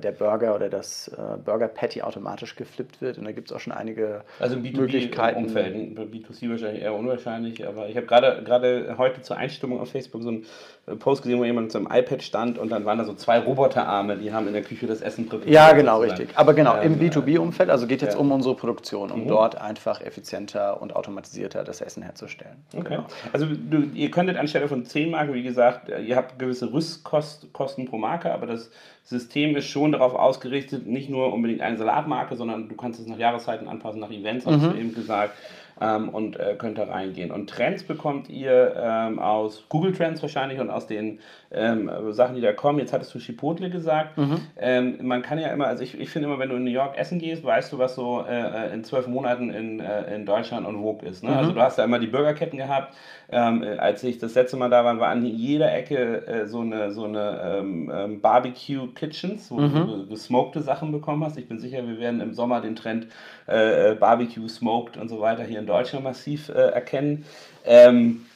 [0.00, 3.18] der Burger oder das äh, Burger Patty automatisch geflippt wird.
[3.18, 5.98] Und da gibt es auch schon einige also im B2B-Umfeld.
[5.98, 10.28] B2C wahrscheinlich eher unwahrscheinlich, aber ich habe gerade gerade heute zur Einstimmung auf Facebook so
[10.28, 10.46] einen
[10.86, 13.14] äh, Post gesehen, wo jemand mit so einem iPad stand und dann waren da so
[13.14, 15.52] zwei Roboterarme, die haben in der Küche das Essen präpariert.
[15.52, 16.30] Ja, genau, richtig.
[16.36, 18.20] Aber genau, ähm, im B2B-Umfeld, also geht jetzt ja.
[18.20, 19.28] um unsere Produktion, um mhm.
[19.28, 22.64] dort einfach effizienter und automatisierter das Essen herzustellen.
[22.72, 22.88] Okay.
[22.88, 23.06] Genau.
[23.32, 27.98] Also du, ihr könntet anstelle von 10 Marken, wie gesagt, ihr habt gewisse Rüstkosten pro
[27.98, 28.70] Marke, aber das
[29.04, 33.18] System ist schon darauf ausgerichtet, nicht nur unbedingt eine Salatmarke, sondern du kannst es nach
[33.18, 34.72] Jahreszeiten anpassen, nach Events, hast mhm.
[34.72, 35.34] du eben gesagt,
[35.80, 37.30] ähm, und äh, könnt da reingehen.
[37.30, 41.18] Und Trends bekommt ihr ähm, aus Google Trends wahrscheinlich und aus den
[41.50, 42.78] ähm, Sachen, die da kommen.
[42.78, 44.16] Jetzt hattest du Chipotle gesagt.
[44.16, 44.40] Mhm.
[44.58, 46.96] Ähm, man kann ja immer, also ich, ich finde immer, wenn du in New York
[46.96, 50.66] essen gehst, weißt du, was so äh, äh in zwölf Monaten in, äh, in Deutschland
[50.66, 51.24] und Vogue ist.
[51.24, 51.30] Ne?
[51.30, 51.36] Mhm.
[51.36, 52.94] Also du hast ja immer die Burgerketten gehabt.
[53.32, 56.60] Ähm, äh, als ich das letzte Mal da war, war an jeder Ecke äh, so
[56.60, 59.74] eine, so eine ähm, ähm Barbecue Kitchens, wo mhm.
[59.74, 61.38] du gesmokte Sachen bekommen hast.
[61.38, 63.06] Ich bin sicher, wir werden im Sommer den Trend
[63.46, 67.24] äh, Barbecue, Smoked und so weiter hier in Deutschland massiv erkennen.
[67.64, 68.26] Ähm,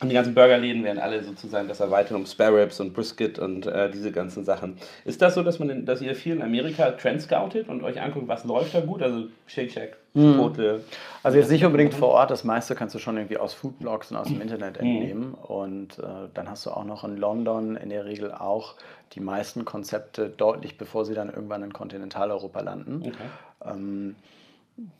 [0.00, 3.66] und die ganzen Burgerläden werden alle sozusagen das erweitern um Spare Ribs und Brisket und
[3.66, 4.76] äh, diese ganzen Sachen.
[5.04, 8.00] Ist das so, dass, man in, dass ihr viel in Amerika Trend scoutet und euch
[8.00, 9.02] anguckt, was läuft da gut?
[9.02, 10.34] Also Shake Shack, hm.
[10.34, 10.84] Chipotle.
[11.24, 14.18] Also jetzt nicht unbedingt vor Ort, das meiste kannst du schon irgendwie aus Foodblogs und
[14.18, 14.86] aus dem Internet hm.
[14.86, 15.34] entnehmen.
[15.34, 18.76] Und äh, dann hast du auch noch in London in der Regel auch
[19.14, 23.02] die meisten Konzepte deutlich, bevor sie dann irgendwann in Kontinentaleuropa landen.
[23.04, 23.72] Okay.
[23.74, 24.14] Ähm,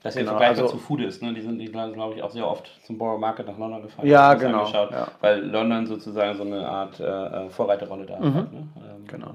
[0.03, 1.33] das ist genau, ja vergleichbar also, zu Food ist, ne?
[1.33, 4.07] Die sind, die glaube ich, auch sehr oft zum Borough Market nach London gefahren.
[4.07, 4.67] Ja, genau.
[4.67, 5.09] Ja.
[5.21, 8.35] Weil London sozusagen so eine Art äh, äh Vorreiterrolle da mhm.
[8.35, 8.53] hat.
[8.53, 8.67] Ne?
[8.77, 9.35] Ähm, genau.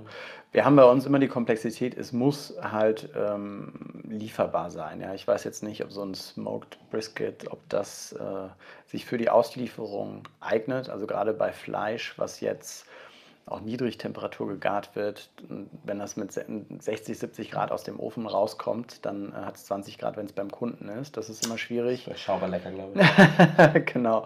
[0.51, 5.01] Wir haben bei uns immer die Komplexität, es muss halt ähm, lieferbar sein.
[5.01, 5.13] Ja?
[5.13, 8.49] Ich weiß jetzt nicht, ob so ein Smoked Brisket, ob das äh,
[8.85, 10.89] sich für die Auslieferung eignet.
[10.89, 12.85] Also gerade bei Fleisch, was jetzt
[13.45, 15.29] auch Niedrigtemperatur gegart wird.
[15.83, 20.15] Wenn das mit 60, 70 Grad aus dem Ofen rauskommt, dann hat es 20 Grad,
[20.15, 21.17] wenn es beim Kunden ist.
[21.17, 22.05] Das ist immer schwierig.
[22.07, 23.85] Das schaubar lecker, glaube ich.
[23.93, 24.25] genau.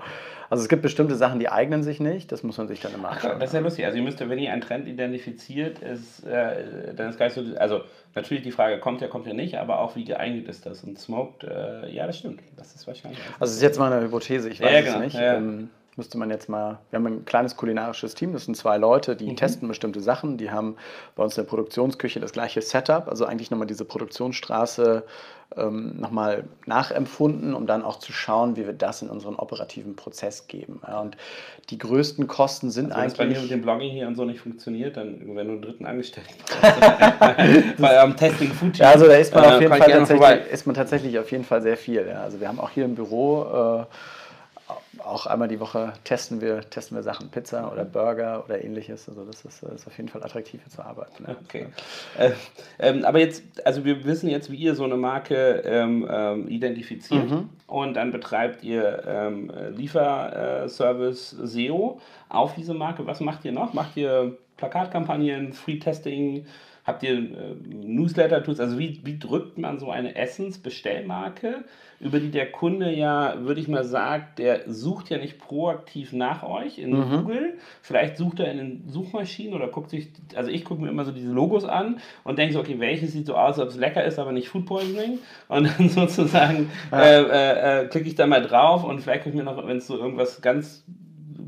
[0.50, 2.32] Also es gibt bestimmte Sachen, die eignen sich nicht.
[2.32, 3.40] Das muss man sich dann immer anschauen.
[3.40, 3.86] Das ist ja lustig.
[3.86, 7.44] Also ihr müsst, wenn ihr einen Trend identifiziert, ist, äh, dann ist gar nicht so,
[7.58, 7.82] also
[8.16, 10.84] natürlich die Frage, kommt ja, kommt ja nicht, aber auch wie geeignet ist das?
[10.84, 12.42] Und Smoked, äh, ja, das stimmt.
[12.56, 13.20] Das ist wahrscheinlich.
[13.40, 14.98] Also es ist jetzt mal eine Hypothese, ich weiß ja, genau.
[14.98, 15.16] es nicht.
[15.16, 15.36] Ja.
[15.36, 19.16] Ähm, müsste man jetzt mal, wir haben ein kleines kulinarisches Team, das sind zwei Leute,
[19.16, 19.36] die mhm.
[19.36, 20.78] testen bestimmte Sachen, die haben
[21.16, 25.04] bei uns in der Produktionsküche das gleiche Setup, also eigentlich nochmal diese Produktionsstraße
[25.56, 30.48] ähm, nochmal nachempfunden, um dann auch zu schauen, wie wir das in unseren operativen Prozess
[30.48, 30.82] geben.
[30.86, 31.18] Ja, und
[31.70, 33.18] die größten Kosten sind also, eigentlich...
[33.18, 35.54] Wenn es bei mir mit dem Blogging hier und so nicht funktioniert, dann wenn du
[35.54, 39.62] einen dritten Angestellten brauchst, bei eurem Testing Food ja, also da ist man, äh, auf
[39.62, 42.06] jeden Fall tatsächlich, ist man tatsächlich auf jeden Fall sehr viel.
[42.08, 42.22] Ja.
[42.22, 43.82] Also wir haben auch hier im Büro...
[43.82, 43.86] Äh,
[45.04, 49.08] auch einmal die Woche testen wir, testen wir Sachen, Pizza oder Burger oder ähnliches.
[49.08, 51.24] Also das ist, ist auf jeden Fall attraktiv hier zu arbeiten.
[51.28, 51.36] Ja.
[51.46, 51.68] Okay.
[52.18, 52.32] Äh,
[52.80, 57.30] ähm, aber jetzt, also wir wissen jetzt, wie ihr so eine Marke ähm, ähm, identifiziert
[57.30, 57.50] mhm.
[57.68, 63.06] und dann betreibt ihr ähm, Lieferservice SEO auf diese Marke.
[63.06, 63.74] Was macht ihr noch?
[63.74, 66.46] Macht ihr Plakatkampagnen, Free Testing?
[66.88, 68.62] Habt ihr äh, Newsletter-Tools?
[68.62, 71.66] Also wie, wie drückt man so eine Essensbestellmarke,
[72.00, 76.44] über die der Kunde ja, würde ich mal sagen, der sucht ja nicht proaktiv nach
[76.44, 77.10] euch in mhm.
[77.10, 77.58] Google.
[77.82, 81.12] Vielleicht sucht er in den Suchmaschinen oder guckt sich, also ich gucke mir immer so
[81.12, 84.18] diese Logos an und denke so, okay, welches sieht so aus, ob es lecker ist,
[84.18, 85.20] aber nicht Food Poisoning.
[85.50, 87.02] Und dann sozusagen ja.
[87.02, 89.78] äh, äh, äh, klicke ich da mal drauf und vielleicht gucke ich mir noch, wenn
[89.78, 90.86] es so irgendwas ganz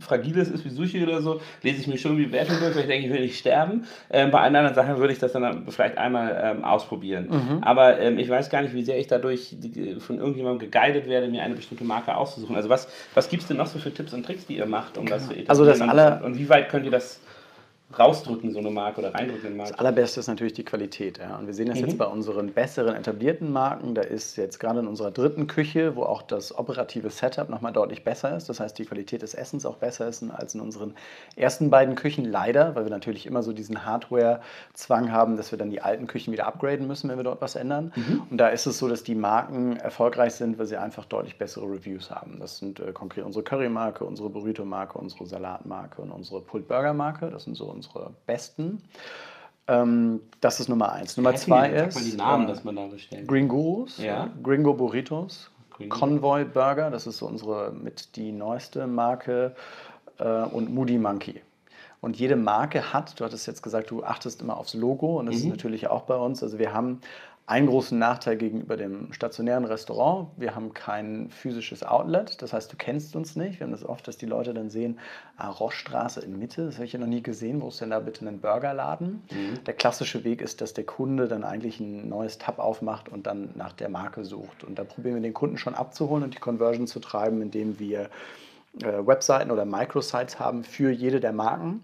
[0.01, 2.87] Fragiles ist wie Sushi oder so, lese ich mir schon die Wertung durch, weil ich
[2.87, 3.85] denke, ich will nicht sterben.
[4.09, 7.27] Ähm, bei anderen Sachen würde ich das dann vielleicht einmal ähm, ausprobieren.
[7.29, 7.63] Mhm.
[7.63, 9.55] Aber ähm, ich weiß gar nicht, wie sehr ich dadurch
[9.99, 12.55] von irgendjemandem geguidet werde, mir eine bestimmte Marke auszusuchen.
[12.55, 14.97] Also was, was gibt es denn noch so für Tipps und Tricks, die ihr macht,
[14.97, 15.49] um das zu etablieren?
[15.49, 17.19] Also das aller und wie weit könnt ihr das
[17.97, 19.71] rausdrücken, so eine Marke oder reindrücken in eine Marke.
[19.71, 21.17] Das allerbeste ist natürlich die Qualität.
[21.17, 21.37] Ja.
[21.37, 21.87] Und wir sehen das mhm.
[21.87, 23.95] jetzt bei unseren besseren etablierten Marken.
[23.95, 28.03] Da ist jetzt gerade in unserer dritten Küche, wo auch das operative Setup nochmal deutlich
[28.03, 28.47] besser ist.
[28.47, 30.93] Das heißt, die Qualität des Essens auch besser ist als in unseren
[31.35, 32.25] ersten beiden Küchen.
[32.25, 36.31] Leider, weil wir natürlich immer so diesen Hardware-Zwang haben, dass wir dann die alten Küchen
[36.31, 37.91] wieder upgraden müssen, wenn wir dort was ändern.
[37.95, 38.23] Mhm.
[38.29, 41.65] Und da ist es so, dass die Marken erfolgreich sind, weil sie einfach deutlich bessere
[41.65, 42.37] Reviews haben.
[42.39, 47.31] Das sind äh, konkret unsere Curry-Marke, unsere Burrito-Marke, unsere Salat-Marke und unsere Pulled Burger-Marke.
[47.31, 48.83] Das sind so unsere besten.
[49.67, 51.15] Ähm, das ist Nummer eins.
[51.15, 51.95] Nummer zwei ist.
[51.95, 53.27] Mal die Namen, äh, dass man da bestellt.
[53.27, 54.29] Gurus, ja.
[54.43, 59.55] Gringo Burritos, Green Convoy Burger, das ist so unsere mit die neueste Marke
[60.17, 61.41] äh, und Moody Monkey.
[62.01, 65.35] Und jede Marke hat, du hattest jetzt gesagt, du achtest immer aufs Logo und das
[65.35, 65.41] mhm.
[65.41, 66.41] ist natürlich auch bei uns.
[66.43, 67.01] Also wir haben
[67.49, 70.27] einen großen Nachteil gegenüber dem stationären Restaurant.
[70.37, 73.59] Wir haben kein physisches Outlet, das heißt, du kennst uns nicht.
[73.59, 74.99] Wir haben das oft, dass die Leute dann sehen,
[75.35, 77.99] ah, Rochstraße in Mitte, das habe ich ja noch nie gesehen, wo ist denn da
[78.01, 79.23] bitte ein Burgerladen?
[79.31, 79.63] Mhm.
[79.65, 83.49] Der klassische Weg ist, dass der Kunde dann eigentlich ein neues Tab aufmacht und dann
[83.55, 84.63] nach der Marke sucht.
[84.63, 88.11] Und da probieren wir den Kunden schon abzuholen und die Conversion zu treiben, indem wir
[88.83, 91.83] äh, Webseiten oder Microsites haben für jede der Marken.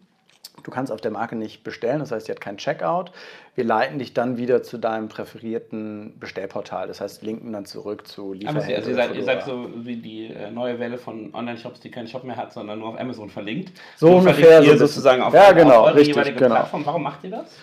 [0.64, 3.12] Du kannst auf der Marke nicht bestellen, das heißt, sie hat kein Checkout.
[3.56, 8.34] Wir leiten dich dann wieder zu deinem präferierten Bestellportal, das heißt, linken dann zurück zu
[8.34, 8.76] Lieferhändler.
[8.76, 12.08] Also ihr seid, ihr seid so wie die äh, neue Welle von Online-Shops, die keinen
[12.08, 13.72] Shop mehr hat, sondern nur auf Amazon verlinkt.
[13.98, 14.62] So, so ungefähr.
[14.62, 16.56] Ihr so sozusagen auf, ja, genau, auf eure richtig, jeweilige genau.
[16.56, 16.86] Plattform.
[16.86, 17.56] Warum macht ihr das?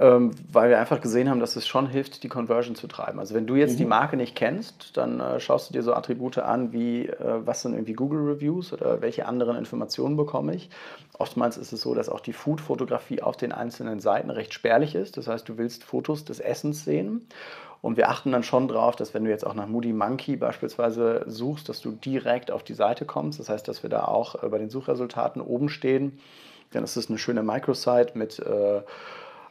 [0.00, 3.20] Ähm, weil wir einfach gesehen haben, dass es schon hilft, die Conversion zu treiben.
[3.20, 3.78] Also wenn du jetzt mhm.
[3.78, 7.62] die Marke nicht kennst, dann äh, schaust du dir so Attribute an, wie äh, was
[7.62, 10.70] sind irgendwie Google Reviews oder welche anderen Informationen bekomme ich.
[11.18, 15.16] Oftmals ist es so, dass auch die Food-Fotografie auf den einzelnen Seiten recht spärlich ist.
[15.16, 17.28] Das heißt, du willst Fotos des Essens sehen.
[17.80, 21.24] Und wir achten dann schon darauf, dass wenn du jetzt auch nach Moody Monkey beispielsweise
[21.28, 23.38] suchst, dass du direkt auf die Seite kommst.
[23.38, 26.18] Das heißt, dass wir da auch äh, bei den Suchresultaten oben stehen.
[26.72, 28.82] Dann ist es eine schöne Microsite mit äh,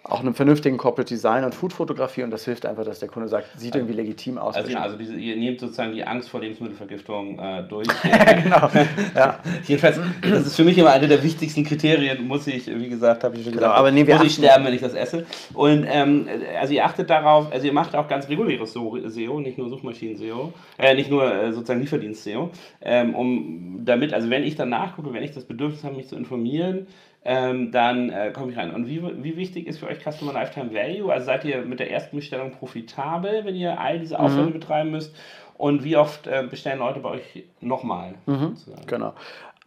[0.08, 3.60] auch einem vernünftigen Corporate Design und Food-Fotografie und das hilft einfach, dass der Kunde sagt,
[3.60, 4.56] sieht irgendwie legitim aus.
[4.56, 7.88] Also, also diese, ihr nehmt sozusagen die Angst vor Lebensmittelvergiftung äh, durch.
[8.44, 8.70] genau.
[9.16, 9.40] Ja.
[9.66, 13.36] Jedenfalls, das ist für mich immer eine der wichtigsten Kriterien, muss ich, wie gesagt, habe
[13.36, 15.26] ich schon genau, gesagt, aber nee, muss ich sterben, wenn ich das esse.
[15.54, 16.28] Und ähm,
[16.60, 20.94] also ihr achtet darauf, also ihr macht auch ganz reguläres SEO, nicht nur Suchmaschinen-SEO, äh,
[20.94, 25.32] nicht nur äh, sozusagen Lieferdienst-SEO, ähm, um damit, also wenn ich dann nachgucke, wenn ich
[25.32, 26.88] das Bedürfnis habe, mich zu informieren,
[27.28, 28.74] ähm, dann äh, komme ich rein.
[28.74, 31.12] Und wie, wie wichtig ist für euch Customer Lifetime Value?
[31.12, 34.54] Also seid ihr mit der ersten Bestellung profitabel, wenn ihr all diese Aufwände mhm.
[34.54, 35.16] betreiben müsst?
[35.58, 38.14] Und wie oft äh, bestellen Leute bei euch nochmal?
[38.28, 38.56] Mhm.
[38.86, 39.14] Genau.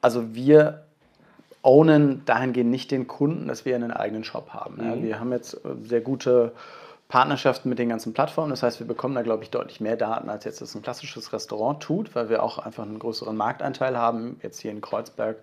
[0.00, 0.84] Also wir
[1.62, 4.76] ownen dahingehend nicht den Kunden, dass wir einen eigenen Shop haben.
[4.76, 4.84] Mhm.
[4.84, 6.52] Ja, wir haben jetzt äh, sehr gute
[7.08, 8.50] Partnerschaften mit den ganzen Plattformen.
[8.50, 11.32] Das heißt, wir bekommen da, glaube ich, deutlich mehr Daten, als jetzt das ein klassisches
[11.32, 14.38] Restaurant tut, weil wir auch einfach einen größeren Marktanteil haben.
[14.42, 15.38] Jetzt hier in Kreuzberg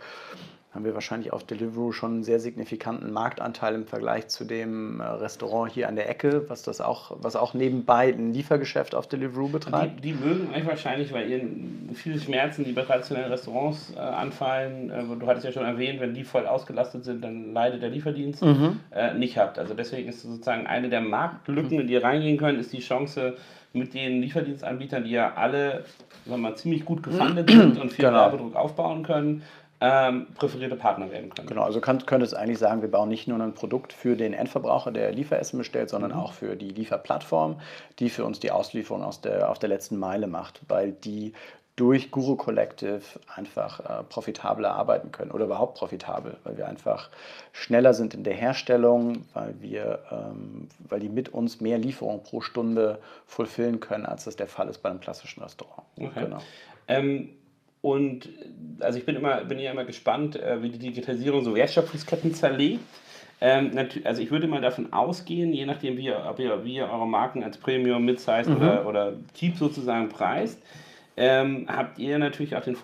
[0.75, 5.05] haben wir wahrscheinlich auf Deliveroo schon einen sehr signifikanten Marktanteil im Vergleich zu dem äh,
[5.05, 9.47] Restaurant hier an der Ecke, was das auch, was auch nebenbei ein Liefergeschäft auf Deliveroo
[9.47, 10.03] betreibt.
[10.03, 11.41] Die, die mögen euch wahrscheinlich, weil ihr
[11.93, 16.13] viele Schmerzen, die bei traditionellen Restaurants äh, anfallen, äh, du hattest ja schon erwähnt, wenn
[16.13, 18.81] die voll ausgelastet sind, dann leidet der Lieferdienst, mhm.
[18.91, 19.57] äh, nicht habt.
[19.57, 23.37] Also deswegen ist sozusagen eine der Marktlücken, in die ihr reingehen könnt, ist die Chance,
[23.71, 25.83] mit den Lieferdienstanbietern, die ja alle
[26.25, 28.17] sagen wir mal, ziemlich gut gefundet sind und viel genau.
[28.17, 29.43] Werbedruck aufbauen können,
[29.81, 31.47] ähm, präferierte Partner werden können.
[31.47, 34.33] Genau, also kann, könnte es eigentlich sagen, wir bauen nicht nur ein Produkt für den
[34.33, 36.17] Endverbraucher, der Lieferessen bestellt, sondern mhm.
[36.17, 37.59] auch für die Lieferplattform,
[37.99, 41.33] die für uns die Auslieferung aus der, auf der letzten Meile macht, weil die
[41.75, 43.01] durch Guru Collective
[43.35, 47.09] einfach äh, profitabler arbeiten können oder überhaupt profitabel, weil wir einfach
[47.51, 52.39] schneller sind in der Herstellung, weil wir, ähm, weil die mit uns mehr Lieferungen pro
[52.39, 55.83] Stunde fulfillen können, als das der Fall ist bei einem klassischen Restaurant.
[55.97, 56.21] Okay.
[56.21, 56.37] Genau.
[56.87, 57.29] Ähm,
[57.85, 58.29] und
[58.79, 62.83] also ich bin immer, bin ja immer gespannt, äh, wie die Digitalisierung so Wertschöpfungsketten zerlegt.
[63.39, 66.89] Ähm, also ich würde mal davon ausgehen, je nachdem wie ihr, ob ihr, wie ihr
[66.89, 68.55] eure Marken als Premium, Midsize mhm.
[68.55, 70.59] oder, oder Cheap sozusagen preist,
[71.15, 72.75] ähm, habt ihr natürlich auch den,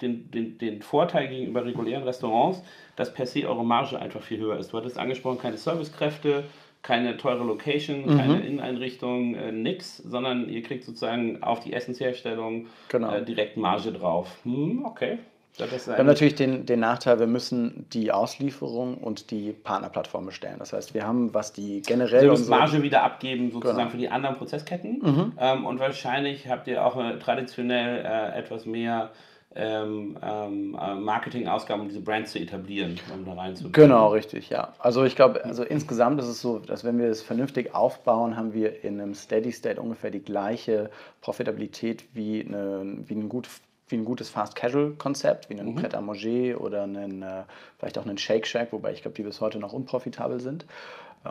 [0.00, 2.62] den, den, den Vorteil gegenüber regulären Restaurants,
[2.96, 4.72] dass per se eure Marge einfach viel höher ist.
[4.72, 6.44] Du hattest angesprochen, keine Servicekräfte,
[6.86, 8.16] keine teure Location, mhm.
[8.16, 13.12] keine Inneneinrichtung, äh, nix, sondern ihr kriegt sozusagen auf die Essensherstellung genau.
[13.12, 14.28] äh, direkt Marge drauf.
[14.44, 15.18] Hm, okay.
[15.58, 20.56] Wir haben natürlich den, den Nachteil, wir müssen die Auslieferung und die Partnerplattform bestellen.
[20.58, 22.20] Das heißt, wir haben, was die generell.
[22.20, 23.90] Sie müssen Marge wieder abgeben, sozusagen genau.
[23.90, 24.98] für die anderen Prozessketten.
[25.02, 25.32] Mhm.
[25.38, 29.12] Ähm, und wahrscheinlich habt ihr auch äh, traditionell äh, etwas mehr
[29.56, 33.72] ähm, ähm, äh, Marketingausgaben, um diese Brands zu etablieren, um da reinzubringen.
[33.72, 34.74] Genau, richtig, ja.
[34.78, 38.52] Also ich glaube, also insgesamt ist es so, dass wenn wir es vernünftig aufbauen, haben
[38.52, 40.90] wir in einem Steady State ungefähr die gleiche
[41.20, 43.48] Profitabilität wie, eine, wie ein gut
[43.88, 45.76] wie ein gutes Fast-Casual-Konzept, wie ein mhm.
[45.76, 47.44] Pret à Manger oder einen, äh,
[47.78, 50.66] vielleicht auch einen Shake Shack, wobei ich glaube, die bis heute noch unprofitabel sind.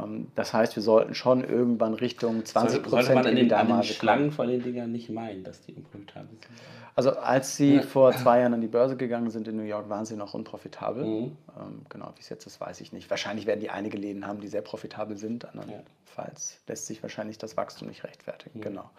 [0.04, 3.68] Ähm, das heißt, wir sollten schon irgendwann Richtung 20 Prozent Sollte man in den, an
[3.68, 6.48] den Schlangen von den Dingern nicht meinen, dass die unprofitabel sind?
[6.96, 7.82] Also als sie ja.
[7.82, 11.04] vor zwei Jahren an die Börse gegangen sind in New York, waren sie noch unprofitabel.
[11.04, 11.38] Mhm.
[11.60, 13.10] Ähm, genau, wie es jetzt ist, weiß ich nicht.
[13.10, 15.44] Wahrscheinlich werden die einige Läden haben, die sehr profitabel sind.
[15.44, 16.60] Andernfalls ja.
[16.72, 18.60] lässt sich wahrscheinlich das Wachstum nicht rechtfertigen.
[18.60, 18.64] Mhm.
[18.64, 18.90] Genau.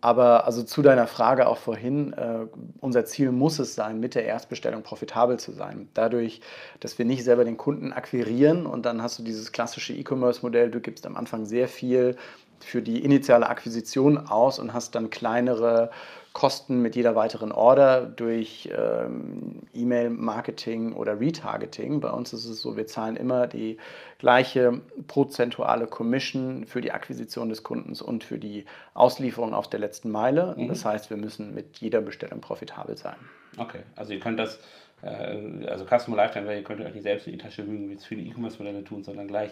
[0.00, 2.46] Aber also zu deiner Frage auch vorhin, äh,
[2.80, 5.88] unser Ziel muss es sein, mit der Erstbestellung profitabel zu sein.
[5.94, 6.40] Dadurch,
[6.80, 10.80] dass wir nicht selber den Kunden akquirieren und dann hast du dieses klassische E-Commerce-Modell, du
[10.80, 12.16] gibst am Anfang sehr viel
[12.60, 15.90] für die initiale Akquisition aus und hast dann kleinere
[16.32, 22.00] Kosten mit jeder weiteren Order durch ähm, E-Mail-Marketing oder Retargeting.
[22.00, 23.78] Bei uns ist es so, wir zahlen immer die
[24.18, 28.64] gleiche prozentuale Commission für die Akquisition des Kundens und für die
[28.94, 30.54] Auslieferung auf der letzten Meile.
[30.56, 30.68] Mhm.
[30.68, 33.16] Das heißt, wir müssen mit jeder Bestellung profitabel sein.
[33.56, 34.60] Okay, also ihr könnt das
[35.02, 38.04] äh, also Customer Lifetime ihr könnt euch nicht selbst in die Tasche lügen, wie es
[38.04, 39.50] viele E-Commerce-Modelle tun, sondern gleich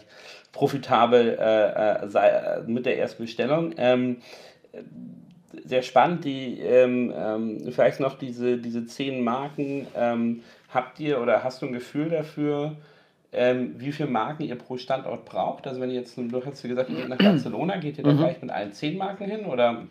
[0.53, 3.75] profitabel äh, äh sei, äh, mit der ersten Bestellung.
[3.77, 4.19] Ähm,
[5.65, 9.87] sehr spannend, die ähm, ähm, vielleicht noch diese, diese zehn Marken.
[9.97, 12.77] Ähm, habt ihr oder hast du ein Gefühl dafür,
[13.33, 15.67] ähm, wie viele Marken ihr pro Standort braucht?
[15.67, 18.19] Also wenn ihr jetzt, du hast gesagt, ihr geht nach Barcelona, geht ihr da mhm.
[18.19, 19.85] gleich mit allen zehn Marken hin oder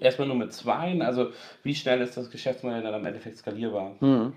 [0.00, 0.98] erstmal nur mit zwei?
[1.00, 1.30] Also
[1.62, 3.92] wie schnell ist das Geschäftsmodell dann am Endeffekt skalierbar?
[4.00, 4.32] Mhm.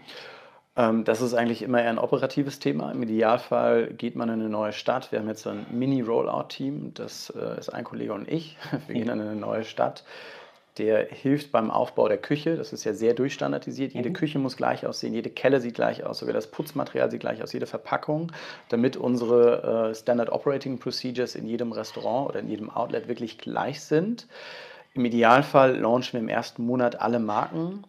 [0.77, 2.91] Ähm, das ist eigentlich immer eher ein operatives Thema.
[2.91, 5.11] Im Idealfall geht man in eine neue Stadt.
[5.11, 8.57] Wir haben jetzt so ein Mini-Rollout-Team, das äh, ist ein Kollege und ich.
[8.87, 10.03] Wir gehen in eine neue Stadt
[10.77, 12.57] der hilft beim Aufbau der Küche.
[12.57, 13.93] Das ist ja sehr durchstandardisiert.
[13.93, 14.13] Jede mhm.
[14.13, 17.53] Küche muss gleich aussehen, jede Kelle sieht gleich aus, sogar das Putzmaterial sieht gleich aus,
[17.53, 18.31] jede Verpackung,
[18.69, 23.81] damit unsere äh, Standard Operating Procedures in jedem Restaurant oder in jedem Outlet wirklich gleich
[23.81, 24.27] sind.
[24.93, 27.83] Im Idealfall launchen wir im ersten Monat alle Marken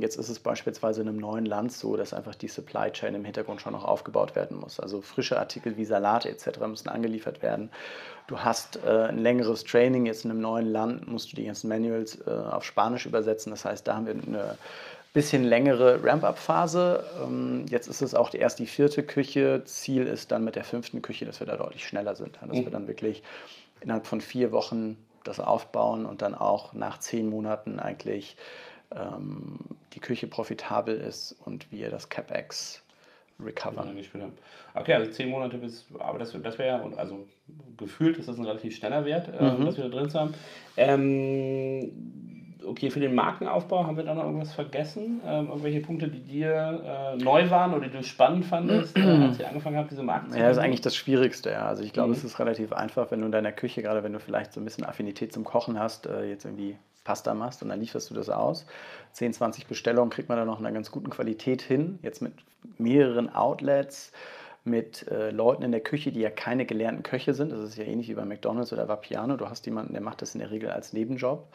[0.00, 3.24] jetzt ist es beispielsweise in einem neuen Land so, dass einfach die Supply Chain im
[3.24, 4.80] Hintergrund schon noch aufgebaut werden muss.
[4.80, 6.60] Also frische Artikel wie Salate etc.
[6.66, 7.70] müssen angeliefert werden.
[8.26, 11.68] Du hast äh, ein längeres Training, jetzt in einem neuen Land musst du die ganzen
[11.68, 13.50] Manuals äh, auf Spanisch übersetzen.
[13.50, 14.58] Das heißt, da haben wir eine
[15.12, 17.04] bisschen längere Ramp-up-Phase.
[17.22, 19.62] Ähm, jetzt ist es auch erst die vierte Küche.
[19.64, 22.38] Ziel ist dann mit der fünften Küche, dass wir da deutlich schneller sind.
[22.42, 22.64] Dass mhm.
[22.64, 23.22] wir dann wirklich
[23.80, 28.36] innerhalb von vier Wochen das aufbauen und dann auch nach zehn Monaten eigentlich
[29.94, 32.82] die Küche profitabel ist und wir das CapEx
[33.44, 33.96] recovern.
[34.74, 37.26] Okay, also zehn Monate bis, aber das, das wäre ja, also
[37.76, 39.64] gefühlt ist das ein relativ schneller Wert, äh, mhm.
[39.66, 40.34] das wir da drin haben.
[40.76, 41.92] Ähm,
[42.64, 45.20] okay, für den Markenaufbau haben wir da noch irgendwas vergessen?
[45.26, 49.38] Ähm, irgendwelche Punkte, die dir äh, neu waren oder die du spannend fandest, äh, als
[49.38, 51.50] ihr angefangen habt, diese Marken zu Ja, das ist eigentlich das Schwierigste.
[51.50, 51.66] Ja.
[51.66, 52.14] Also ich glaube, mhm.
[52.14, 54.64] es ist relativ einfach, wenn du in deiner Küche, gerade wenn du vielleicht so ein
[54.64, 58.28] bisschen Affinität zum Kochen hast, äh, jetzt irgendwie Pasta machst und dann lieferst du das
[58.28, 58.66] aus.
[59.12, 62.00] 10, 20 Bestellungen kriegt man dann noch in einer ganz guten Qualität hin.
[62.02, 62.32] Jetzt mit
[62.78, 64.12] mehreren Outlets,
[64.64, 67.52] mit äh, Leuten in der Küche, die ja keine gelernten Köche sind.
[67.52, 69.36] Das ist ja ähnlich wie bei McDonalds oder Vapiano.
[69.36, 71.46] Du hast jemanden, der macht das in der Regel als Nebenjob.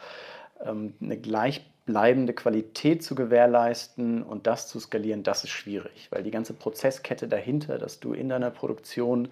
[0.64, 6.22] Ähm, eine gleich bleibende Qualität zu gewährleisten und das zu skalieren, das ist schwierig, weil
[6.22, 9.28] die ganze Prozesskette dahinter, dass du in deiner Produktion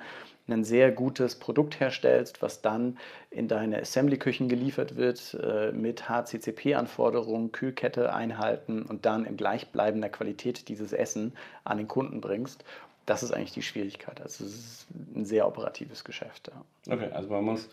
[0.53, 2.99] ein sehr gutes Produkt herstellst, was dann
[3.31, 10.69] in deine Assembly-Küchen geliefert wird äh, mit HCCP-Anforderungen, Kühlkette einhalten und dann in gleichbleibender Qualität
[10.69, 11.33] dieses Essen
[11.65, 12.65] an den Kunden bringst.
[13.07, 14.21] Das ist eigentlich die Schwierigkeit.
[14.21, 14.87] Also es ist
[15.17, 16.51] ein sehr operatives Geschäft.
[16.87, 16.95] Ja.
[16.95, 17.69] Okay, also man muss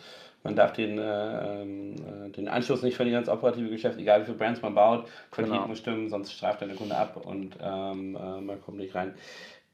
[0.47, 4.25] man darf den, äh, ähm, äh, den Anschluss nicht verlieren ins operative Geschäft, egal wie
[4.25, 5.07] viele Brands man baut.
[5.29, 5.67] Qualität genau.
[5.67, 9.13] muss stimmen, sonst streift der Kunde ab und ähm, äh, man kommt nicht rein.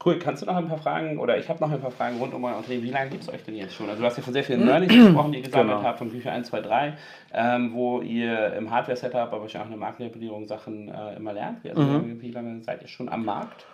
[0.04, 2.34] Cool, kannst du noch ein paar Fragen, oder ich habe noch ein paar Fragen rund
[2.34, 2.82] um euer Unternehmen.
[2.82, 3.88] Wie lange gibt es euch denn jetzt schon?
[3.88, 5.88] Also du hast ja von sehr vielen Learnings gesprochen, die ihr gesammelt genau.
[5.88, 6.96] habt, von Küche 1, 2, 3,
[7.32, 11.66] ähm, wo ihr im Hardware-Setup, aber wahrscheinlich auch in der Markenregulierung Sachen äh, immer lernt.
[11.66, 12.20] Also mhm.
[12.20, 13.66] Wie lange seid ihr schon am Markt?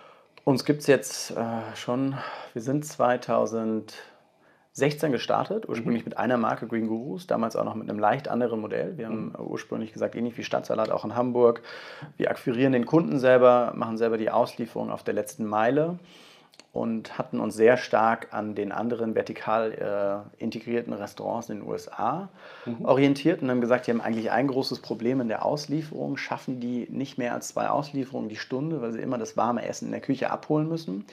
[0.45, 2.17] Uns gibt es jetzt äh, schon,
[2.53, 3.95] wir sind 2000
[4.73, 6.11] 16 gestartet, ursprünglich mhm.
[6.11, 8.97] mit einer Marke Green Gurus, damals auch noch mit einem leicht anderen Modell.
[8.97, 9.35] Wir haben mhm.
[9.39, 11.63] ursprünglich gesagt, ähnlich wie Stadtsalat auch in Hamburg.
[12.17, 15.99] Wir akquirieren den Kunden selber, machen selber die Auslieferung auf der letzten Meile
[16.73, 22.29] und hatten uns sehr stark an den anderen vertikal äh, integrierten Restaurants in den USA
[22.65, 22.85] mhm.
[22.85, 26.87] orientiert und haben gesagt, die haben eigentlich ein großes Problem in der Auslieferung, schaffen die
[26.91, 30.01] nicht mehr als zwei Auslieferungen die Stunde, weil sie immer das warme Essen in der
[30.01, 31.07] Küche abholen müssen.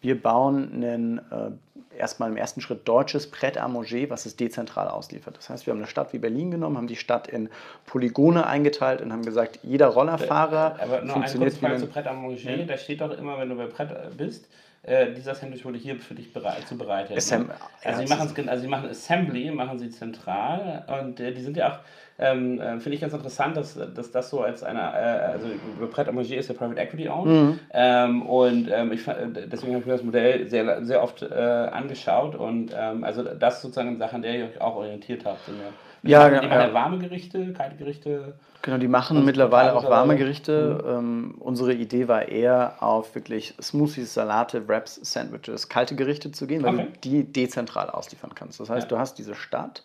[0.00, 1.50] Wir bauen einen äh,
[1.98, 5.36] erstmal im ersten Schritt deutsches Pret à manger, was es dezentral ausliefert.
[5.36, 7.48] Das heißt, wir haben eine Stadt wie Berlin genommen, haben die Stadt in
[7.86, 12.12] Polygone eingeteilt und haben gesagt, jeder Rollerfahrer Aber nur funktioniert kurze Frage zu Pret à
[12.12, 12.64] manger, ja.
[12.64, 14.46] da steht doch immer, wenn du bei Pret bist,
[14.84, 17.16] äh, dieser Sandwich wurde hier für dich bereit, zubereitet.
[17.16, 17.54] Assem ne?
[17.84, 21.56] also, ja, sie machen also sie machen Assembly, machen sie zentral und äh, die sind
[21.56, 21.78] ja auch
[22.18, 25.48] ähm, äh, finde ich ganz interessant, dass, dass das so als eine, äh, also
[25.90, 27.60] Pret à Manger ist ja Private Equity owned mhm.
[27.72, 32.34] ähm, und ähm, ich, deswegen habe ich mir das Modell sehr, sehr oft äh, angeschaut
[32.34, 35.48] und ähm, also das sozusagen eine Sache, an der ihr euch auch orientiert habt.
[35.48, 35.54] Ja,
[36.02, 36.74] ja, machen ja.
[36.74, 38.34] warme Gerichte, kalte Gerichte.
[38.62, 40.80] Genau, die machen mittlerweile auch warme Gerichte.
[40.82, 40.90] Mhm.
[40.90, 46.62] Ähm, unsere Idee war eher auf wirklich Smoothies, Salate, Wraps, Sandwiches, kalte Gerichte zu gehen,
[46.62, 46.88] weil okay.
[46.92, 48.60] du die dezentral ausliefern kannst.
[48.60, 48.96] Das heißt, ja.
[48.96, 49.82] du hast diese Stadt,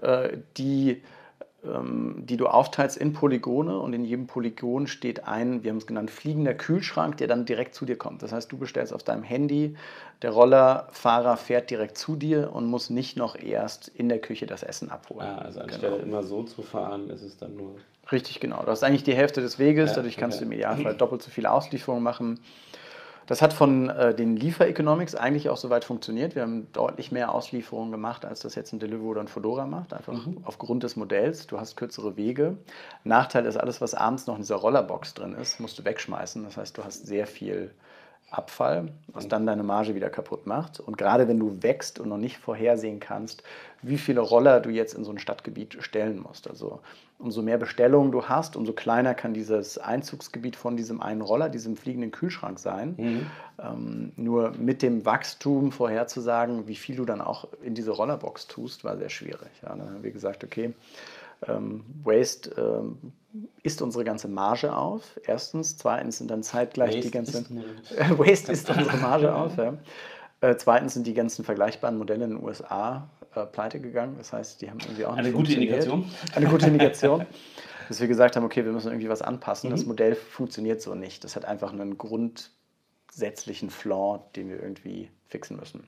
[0.00, 1.02] äh, die
[1.64, 6.10] die du aufteilst in Polygone und in jedem Polygon steht ein, wir haben es genannt,
[6.10, 8.22] fliegender Kühlschrank, der dann direkt zu dir kommt.
[8.22, 9.74] Das heißt, du bestellst auf deinem Handy,
[10.20, 14.62] der Rollerfahrer fährt direkt zu dir und muss nicht noch erst in der Küche das
[14.62, 15.26] Essen abholen.
[15.26, 16.04] Ah, also anstelle genau.
[16.04, 17.76] immer so zu fahren, ist es dann nur...
[18.12, 18.62] Richtig, genau.
[18.62, 20.44] Du hast eigentlich die Hälfte des Weges, ja, dadurch kannst okay.
[20.44, 22.40] du im Idealfall doppelt so viele Auslieferungen machen.
[23.26, 26.34] Das hat von äh, den Liefer-Economics eigentlich auch soweit funktioniert.
[26.34, 29.94] Wir haben deutlich mehr Auslieferungen gemacht, als das jetzt ein Deliveroo oder ein Fedora macht,
[29.94, 30.38] einfach mhm.
[30.44, 31.46] aufgrund des Modells.
[31.46, 32.58] Du hast kürzere Wege.
[33.02, 36.44] Nachteil ist, alles, was abends noch in dieser Rollerbox drin ist, musst du wegschmeißen.
[36.44, 37.70] Das heißt, du hast sehr viel
[38.36, 40.80] Abfall, was dann deine Marge wieder kaputt macht.
[40.80, 43.42] Und gerade wenn du wächst und noch nicht vorhersehen kannst,
[43.82, 46.48] wie viele Roller du jetzt in so ein Stadtgebiet stellen musst.
[46.48, 46.80] Also
[47.18, 51.76] umso mehr Bestellungen du hast, umso kleiner kann dieses Einzugsgebiet von diesem einen Roller, diesem
[51.76, 52.94] fliegenden Kühlschrank sein.
[52.96, 53.26] Mhm.
[53.62, 58.84] Ähm, nur mit dem Wachstum vorherzusagen, wie viel du dann auch in diese Rollerbox tust,
[58.84, 59.50] war sehr schwierig.
[59.62, 60.74] Ja, dann haben wir gesagt, okay,
[61.48, 63.12] ähm, Waste ähm,
[63.62, 65.18] isst unsere ganze Marge auf.
[65.26, 65.76] Erstens.
[65.76, 67.38] Zweitens sind dann zeitgleich Waste die ganze.
[67.38, 67.50] Ist
[68.18, 69.56] Waste isst unsere Marge auf.
[69.56, 69.78] Ja.
[70.40, 74.16] Äh, zweitens sind die ganzen vergleichbaren Modelle in den USA äh, pleite gegangen.
[74.18, 76.10] Das heißt, die haben irgendwie auch Eine gute Indikation.
[76.34, 77.26] Eine gute Indikation.
[77.88, 79.70] dass wir gesagt haben, okay, wir müssen irgendwie was anpassen.
[79.70, 79.74] Mhm.
[79.74, 81.24] Das Modell funktioniert so nicht.
[81.24, 85.86] Das hat einfach einen grundsätzlichen Flaw, den wir irgendwie fixen müssen.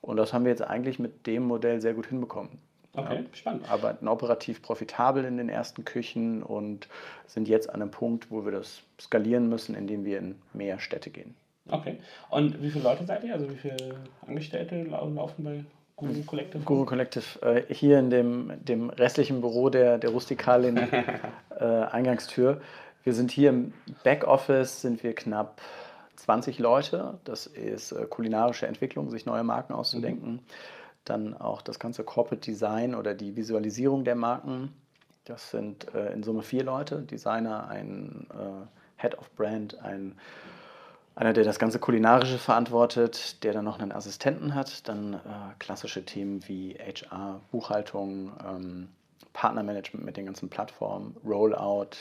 [0.00, 2.58] Und das haben wir jetzt eigentlich mit dem Modell sehr gut hinbekommen.
[2.94, 3.70] Okay, ja, spannend.
[3.70, 6.88] Arbeiten operativ profitabel in den ersten Küchen und
[7.26, 11.10] sind jetzt an einem Punkt, wo wir das skalieren müssen, indem wir in mehr Städte
[11.10, 11.34] gehen.
[11.70, 11.98] Okay.
[12.30, 13.34] Und wie viele Leute seid ihr?
[13.34, 13.76] Also wie viele
[14.26, 15.64] Angestellte laufen bei
[15.96, 16.64] Guru Collective?
[16.64, 17.42] Guru Collective.
[17.42, 20.76] Äh, hier in dem, dem restlichen Büro der, der rustikalen
[21.60, 22.60] äh, Eingangstür.
[23.04, 23.72] Wir sind hier im
[24.04, 25.60] Backoffice, sind wir knapp
[26.16, 27.18] 20 Leute.
[27.24, 30.32] Das ist äh, kulinarische Entwicklung, sich neue Marken auszudenken.
[30.32, 30.40] Mhm.
[31.08, 34.74] Dann auch das ganze Corporate Design oder die Visualisierung der Marken.
[35.24, 40.16] Das sind äh, in Summe vier Leute: Designer, ein äh, Head of Brand, ein
[41.18, 45.18] einer, der das ganze Kulinarische verantwortet, der dann noch einen Assistenten hat, dann äh,
[45.58, 48.88] klassische Themen wie HR, Buchhaltung, ähm,
[49.32, 51.96] Partnermanagement mit den ganzen Plattformen, Rollout,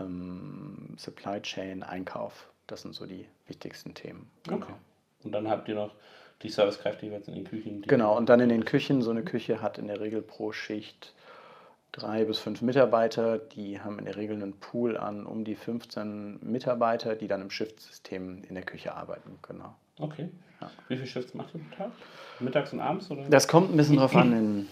[0.00, 2.48] ähm, Supply Chain, Einkauf.
[2.66, 4.28] Das sind so die wichtigsten Themen.
[4.50, 4.72] Okay.
[5.22, 5.94] Und dann habt ihr noch
[6.42, 7.82] die Servicekräfte jeweils in den Küchen.
[7.82, 9.02] Genau, und dann in den Küchen.
[9.02, 11.14] So eine Küche hat in der Regel pro Schicht
[11.92, 13.38] drei bis fünf Mitarbeiter.
[13.38, 17.50] Die haben in der Regel einen Pool an um die 15 Mitarbeiter, die dann im
[17.50, 19.38] Shiftsystem in der Küche arbeiten.
[19.42, 19.74] Genau.
[19.98, 20.28] Okay.
[20.60, 20.70] Ja.
[20.88, 21.92] Wie viele Shifts macht ihr pro Tag?
[22.40, 23.10] Mittags und abends?
[23.10, 23.28] Oder?
[23.28, 24.32] Das kommt ein bisschen drauf an.
[24.32, 24.68] In,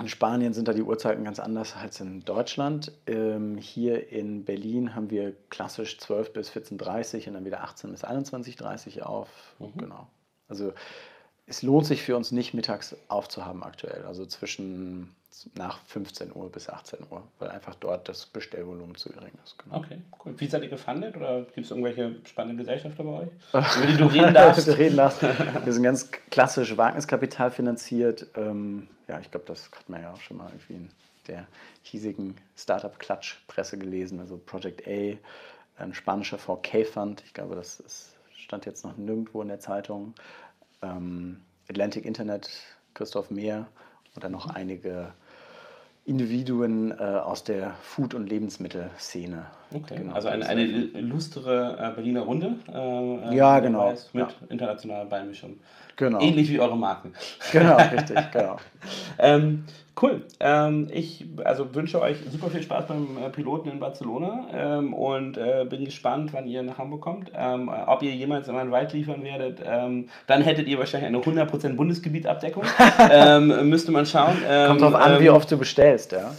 [0.00, 2.92] In Spanien sind da die Uhrzeiten ganz anders als in Deutschland.
[3.06, 7.90] Ähm, hier in Berlin haben wir klassisch 12 bis 14.30 Uhr und dann wieder 18
[7.90, 9.28] bis 21.30 Uhr auf.
[9.58, 9.76] Mhm.
[9.76, 10.06] Genau.
[10.50, 10.74] Also
[11.46, 14.04] es lohnt sich für uns nicht, mittags aufzuhaben aktuell.
[14.04, 15.14] Also zwischen
[15.54, 19.56] nach 15 Uhr bis 18 Uhr, weil einfach dort das Bestellvolumen zu gering ist.
[19.58, 19.78] Genau.
[19.78, 20.34] Okay, cool.
[20.36, 23.28] Wie seid ihr gefundet oder gibt es irgendwelche spannenden Gesellschafter bei euch,
[23.76, 24.68] über die du reden darfst?
[24.68, 25.22] reden darfst.
[25.22, 28.26] Wir sind ganz klassisch Wagniskapital finanziert.
[28.36, 30.90] Ähm, ja, ich glaube, das hat man ja auch schon mal irgendwie in
[31.26, 31.46] der
[31.82, 34.20] hiesigen Startup-Klatsch-Presse gelesen.
[34.20, 35.16] Also Project A,
[35.82, 37.22] ein spanischer VK-Fund.
[37.24, 38.16] Ich glaube, das ist,
[38.50, 40.12] stand jetzt noch nirgendwo in der Zeitung.
[40.82, 42.50] Ähm, Atlantic Internet,
[42.94, 43.68] Christoph Mehr
[44.24, 45.14] dann noch einige
[46.04, 49.46] Individuen äh, aus der Food- und Lebensmittelszene.
[49.72, 50.14] Okay, genau.
[50.14, 52.56] also eine, eine illustre äh, Berliner Runde.
[52.72, 53.90] Äh, ja, genau.
[53.90, 54.28] Mit ja.
[54.48, 55.56] internationaler Beimischung.
[55.96, 56.20] Genau.
[56.20, 57.12] Ähnlich wie eure Marken.
[57.52, 58.56] Genau, richtig, genau.
[59.18, 59.64] ähm,
[60.00, 60.22] cool.
[60.40, 65.36] Ähm, ich also wünsche euch super viel Spaß beim äh, Piloten in Barcelona ähm, und
[65.36, 67.30] äh, bin gespannt, wann ihr nach Hamburg kommt.
[67.36, 71.18] Ähm, ob ihr jemals in einen Wald liefern werdet, ähm, dann hättet ihr wahrscheinlich eine
[71.18, 72.64] 100% Bundesgebietabdeckung.
[73.12, 74.36] Ähm, müsste man schauen.
[74.66, 76.32] Kommt drauf an, wie oft du bestellst, ja.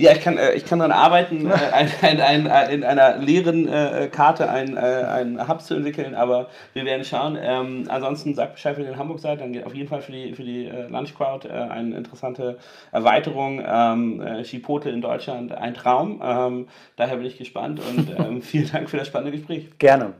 [0.00, 3.18] Ja, ich kann, äh, ich kann daran arbeiten, äh, ein, ein, ein, ein, in einer
[3.18, 7.36] leeren äh, Karte ein, äh, ein Hub zu entwickeln, aber wir werden schauen.
[7.38, 10.12] Ähm, ansonsten sagt Bescheid, wenn ihr in Hamburg seid, dann geht auf jeden Fall für
[10.12, 12.58] die, für die äh, Lunch Crowd äh, eine interessante
[12.92, 13.62] Erweiterung.
[13.62, 16.22] Ähm, äh, Chipotle in Deutschland, ein Traum.
[16.24, 19.68] Ähm, daher bin ich gespannt und ähm, vielen Dank für das spannende Gespräch.
[19.78, 20.14] Gerne.